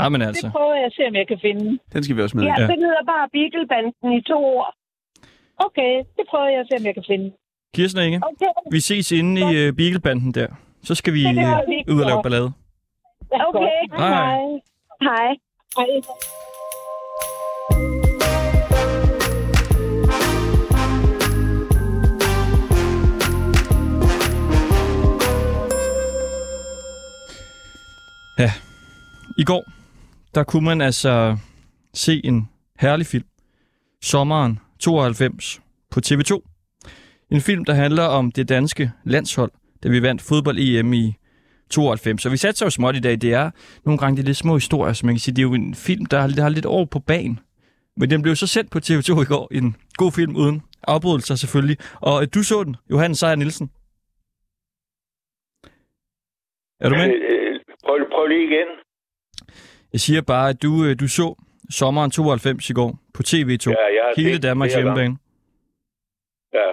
[0.02, 0.46] Ah, men Det altså.
[0.56, 1.64] prøver jeg at se, om jeg kan finde.
[1.94, 2.44] Den skal vi også med.
[2.44, 2.66] Ja, Ja.
[2.72, 4.70] det hedder bare Beaglebanden i to ord.
[5.66, 7.26] Okay, det prøver jeg at se, om jeg kan finde.
[7.76, 8.50] Kirsten og Inge, Okay.
[8.74, 10.48] vi ses inde i øh, Beaglebanden der.
[10.88, 11.38] Så skal vi Det
[11.88, 12.48] øh, ud og lave ballade.
[13.32, 13.60] Ja, Okay.
[13.90, 14.00] godt.
[14.00, 14.60] Hej.
[15.02, 15.28] Hej.
[15.76, 15.86] Hej.
[28.38, 28.50] Hej.
[29.38, 29.64] I går,
[30.34, 31.36] der kunne man altså
[31.94, 32.48] se en
[32.80, 33.24] herlig film.
[34.02, 35.60] Sommeren 92
[35.90, 36.42] på TV2.
[37.30, 39.50] En film, der handler om det danske landshold,
[39.82, 41.14] da vi vandt fodbold-EM i
[41.70, 42.22] 92.
[42.22, 43.20] Så vi satte sig jo småt i dag.
[43.20, 43.50] Det er
[43.84, 45.74] nogle gange det er lidt små historier, så man kan sige, det er jo en
[45.74, 47.40] film, der har, der har lidt år på banen.
[47.96, 49.48] Men den blev så sendt på TV2 i går.
[49.52, 51.76] En god film uden afbrydelser selvfølgelig.
[52.00, 53.70] Og øh, du så den, Johannes Sejer Nielsen.
[56.80, 57.08] Er du med?
[57.14, 58.68] Øh, Prøv, prøv lige igen.
[59.92, 61.34] Jeg siger bare, at du, øh, du så
[61.70, 63.70] sommeren 92 i går på TV2.
[63.70, 64.84] Ja, har Hele set Danmarks gange.
[64.84, 65.16] hjemmebane.
[66.52, 66.68] Ja.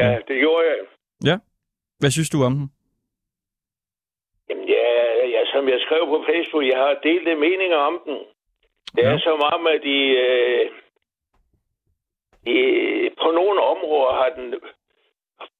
[0.00, 1.38] Ja, det gjorde jeg.
[1.98, 2.70] Hvad synes du om den?
[5.62, 8.18] Som jeg skrev på Facebook, jeg har delt en meninger om den.
[8.96, 9.18] Det er Ja.
[9.18, 10.70] som om, at de, øh,
[12.46, 12.54] de,
[13.22, 14.60] på nogle områder har den,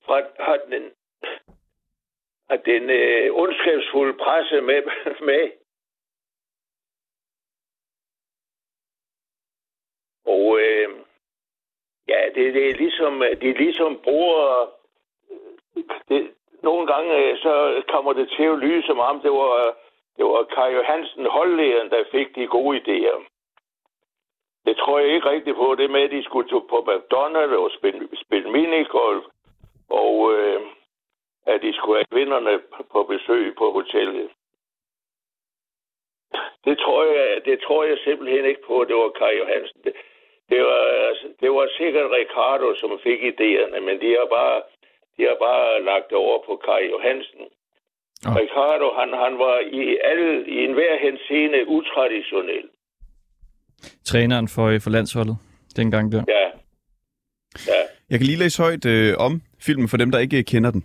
[0.07, 0.85] har, har den,
[2.51, 4.83] har den øh, ondskabsfulde presse med,
[5.29, 5.45] med.
[10.27, 10.89] Og øh,
[12.09, 14.71] ja, det, det er ligesom, de ligesom bruger
[16.09, 19.77] det, nogle gange øh, så kommer det til at lyde som om, det var,
[20.17, 23.19] det var Kai Johansen, holdlederen, der fik de gode idéer.
[24.65, 25.75] Det tror jeg ikke rigtigt på.
[25.75, 29.25] Det med, at de skulle på McDonald's og spille, spille minigolf,
[29.91, 30.61] og øh,
[31.47, 34.31] at de skulle have kvinderne på besøg på hotellet.
[36.65, 39.81] Det tror jeg, det tror jeg simpelthen ikke på, det var Kai Johansen.
[39.85, 39.93] Det,
[40.51, 44.63] det, var, altså, det var sikkert Ricardo, som fik idéerne, men de har bare,
[45.17, 47.49] de har bare lagt det over på Kai Johansen.
[48.25, 48.31] Ja.
[48.43, 52.67] Ricardo, han, han var i, alle, i enhver henseende utraditionel.
[54.05, 55.37] Træneren for, øh, for landsholdet
[55.77, 56.25] dengang der.
[56.29, 56.45] Ja.
[57.67, 57.81] Ja.
[58.11, 60.85] Jeg kan lige læse højt øh, om filmen for dem, der ikke kender den.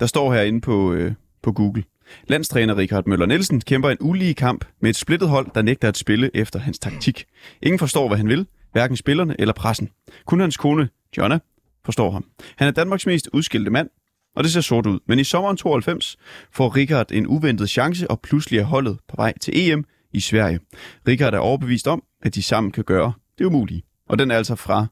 [0.00, 1.12] Der står herinde på, øh,
[1.42, 1.84] på Google.
[2.28, 5.96] Landstræner Richard Møller Nielsen kæmper en ulige kamp med et splittet hold, der nægter at
[5.96, 7.24] spille efter hans taktik.
[7.62, 9.90] Ingen forstår, hvad han vil, hverken spillerne eller pressen.
[10.26, 11.38] Kun hans kone, Jonna,
[11.84, 12.24] forstår ham.
[12.56, 13.90] Han er Danmarks mest udskilte mand,
[14.36, 15.00] og det ser sort ud.
[15.06, 16.16] Men i sommeren 92
[16.52, 20.60] får Richard en uventet chance, og pludselig er holdet på vej til EM i Sverige.
[21.08, 23.82] Richard er overbevist om, at de sammen kan gøre det umulige.
[24.08, 24.86] Og den er altså fra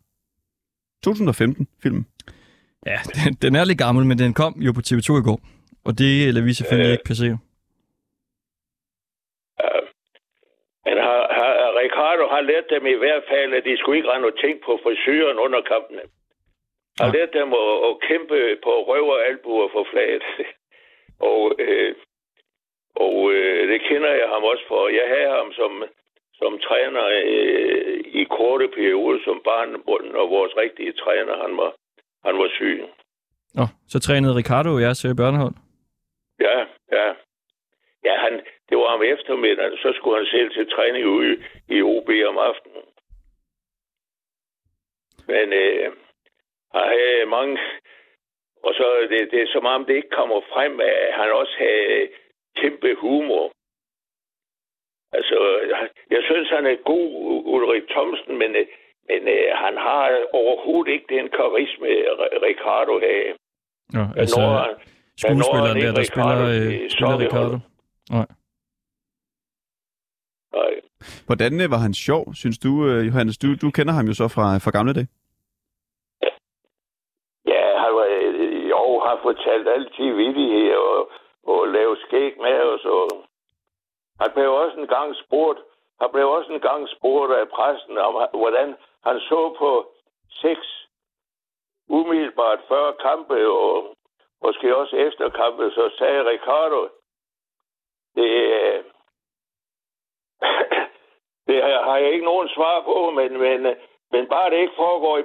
[1.05, 2.07] 2015, filmen.
[2.86, 5.40] Ja, den, den er lidt gammel, men den kom jo på TV2 i går.
[5.84, 6.93] Og det lader vi selvfølgelig Øh.
[6.93, 7.38] ikke passere.
[10.86, 14.26] Men har, har, Ricardo har lært dem i hvert fald, at de skulle ikke rende
[14.32, 16.03] og tænke på frisøren under kampene.
[17.01, 20.22] Har lært dem at, at kæmpe på røv og albuer for flaget.
[21.30, 21.95] og, øh,
[22.97, 24.88] Og øh, det kender jeg ham også for.
[24.88, 25.72] Jeg havde ham som,
[26.34, 29.68] som træner øh, i korte perioder som barn,
[30.16, 31.72] når vores rigtige træner han var,
[32.24, 32.84] han var syg.
[33.55, 35.55] Nå, så trænede Ricardo jeres øh, børnehold.
[36.40, 36.59] Ja,
[36.93, 37.07] ja.
[38.05, 38.32] Ja, han,
[38.68, 41.32] det var om eftermiddagen, så skulle han selv til træning ude
[41.68, 42.86] i OB om aftenen.
[45.26, 45.93] Men øh,
[46.74, 47.58] havde mange...
[48.66, 52.08] Og så det, det er som om, det ikke kommer frem, at han også havde
[52.60, 53.44] kæmpe humor.
[55.18, 55.36] Altså,
[56.10, 57.08] jeg synes, han er god,
[57.54, 58.50] Ulrik Thomsen, men,
[59.08, 60.02] men øh, han har
[60.32, 61.88] overhovedet ikke den karisme,
[62.48, 63.32] Ricardo havde.
[63.96, 64.76] Nå, altså når han-
[65.22, 67.56] skuespilleren der, der spiller, Ricardo, øh, er spiller Ricardo.
[68.16, 68.26] Nej.
[70.58, 70.72] Nej.
[71.26, 73.38] Hvordan øh, var han sjov, synes du, øh, Johannes?
[73.38, 75.08] Du, du kender ham jo så fra, fra gamle dage.
[77.52, 78.68] Ja, han var, øh,
[79.37, 81.11] fortalte har fortalt altid vittigheder og,
[81.47, 82.85] og lavede skæg med os.
[82.85, 83.24] Og
[84.20, 85.61] han blev også en gang spurgt,
[86.01, 89.93] han blev også en gang spurgt af præsten om, hvordan han så på
[90.30, 90.89] seks
[91.89, 93.97] umiddelbart før kampe og
[94.43, 96.89] måske også efter kampe, så sagde Ricardo,
[98.16, 98.30] det,
[101.47, 103.76] det har jeg ikke nogen svar på, men, men,
[104.12, 105.24] men bare det ikke foregår i,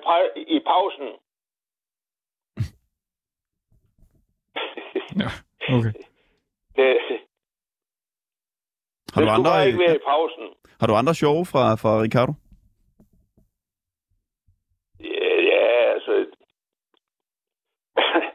[0.55, 1.17] i pausen.
[5.23, 5.29] Ja,
[5.75, 5.93] okay.
[6.75, 6.97] Det,
[9.13, 10.43] Har du, andre, ikke være øh, i pausen.
[10.79, 12.33] har du andre sjove fra, fra Ricardo?
[14.99, 15.63] Ja, ja
[15.93, 16.13] altså...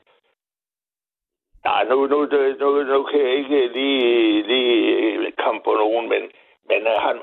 [1.67, 2.19] Nej, nu, nu,
[2.61, 6.23] nu, nu kan jeg ikke lige, lige komme på nogen, men,
[6.69, 7.17] men øh, han,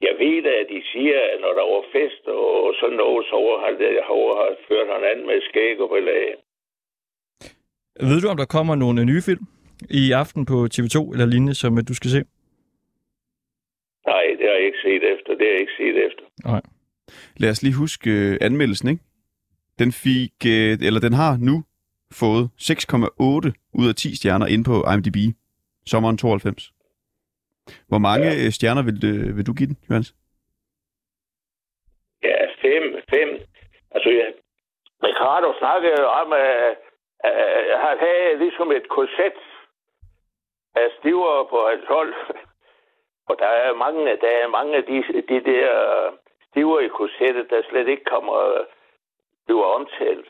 [0.00, 3.36] jeg ved da, at de siger, at når der var fest og sådan noget, så
[4.68, 6.34] ført han an med skæg og belag.
[8.02, 9.44] Ved du, om der kommer nogle øh, nye film
[9.90, 12.24] i aften på TV2 eller lignende, som øh, du skal se?
[14.06, 15.30] Nej, det har jeg ikke set efter.
[15.38, 16.24] Det har jeg ikke set efter.
[16.44, 16.62] Nej.
[17.36, 19.02] Lad os lige huske øh, anmeldelsen, ikke?
[19.78, 21.64] Den fik, øh, eller den har nu
[22.12, 25.18] fået 6,8 ud af 10 stjerner inde på IMDb.
[25.86, 26.72] Sommeren 92.
[27.88, 28.50] Hvor mange ja.
[28.50, 30.14] stjerner vil, øh, vil du give den, Johannes?
[32.22, 32.84] Ja, fem,
[33.14, 33.28] fem.
[33.94, 34.26] Altså, ja,
[35.06, 36.28] Ricardo snakkede om,
[37.24, 39.36] at han havde ligesom et korset
[40.74, 42.14] af stiver på hans hold.
[43.30, 44.96] Og der er mange, der er mange af de,
[45.28, 45.70] de der
[46.50, 48.64] stiver i korsettet, der slet ikke kommer
[49.46, 50.26] bliver omtalt.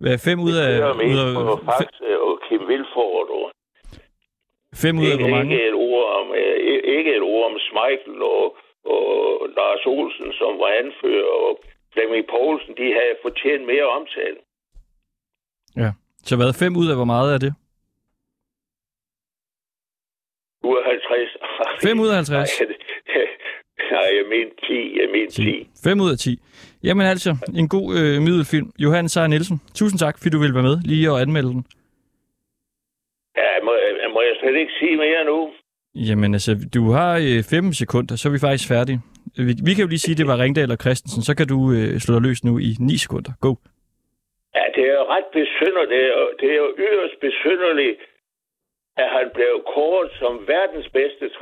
[0.00, 0.72] Hvad er fem ud af...
[0.72, 1.90] Det Ud af fe- Fax
[2.26, 3.28] og Kim Vilford.
[3.38, 3.50] Og
[4.84, 5.54] fem ud af hvor mange?
[5.54, 6.56] ikke, et ord om, øh,
[6.96, 9.04] ikke et ord om Schmeichel og, og
[9.56, 11.50] Lars Olsen, som var anfører, og
[11.92, 14.36] Flemming Poulsen, de havde fortjent mere omtale.
[15.76, 15.90] Ja.
[16.24, 16.52] Så hvad?
[16.52, 17.54] Fem ud af hvor meget er det?
[20.64, 21.82] Ud af 50.
[21.82, 22.50] Fem ud af 50?
[23.94, 25.00] Nej, jeg mener 10.
[25.00, 25.68] Jeg mener 10.
[25.84, 26.38] 5 ud af 10.
[26.84, 28.72] Jamen altså, en god øh, middelfilm.
[28.78, 31.64] Johan Seier Nielsen, tusind tak, fordi du ville være med lige at anmelde den.
[33.36, 33.72] Ja, må,
[34.14, 35.50] må jeg slet ikke sige mere nu?
[35.94, 39.00] Jamen altså, du har 5 sekunder, så er vi faktisk færdige.
[39.36, 41.72] Vi, vi kan jo lige sige, at det var Ringdal og Christensen, så kan du
[41.72, 43.32] øh, slå dig løs nu i 9 sekunder.
[43.40, 43.54] Go.
[44.54, 45.90] Ja, det er jo ret besynderligt.
[45.90, 48.00] Det er jo, det er yderst besynderligt,
[48.96, 51.30] at han blev kåret som verdens bedste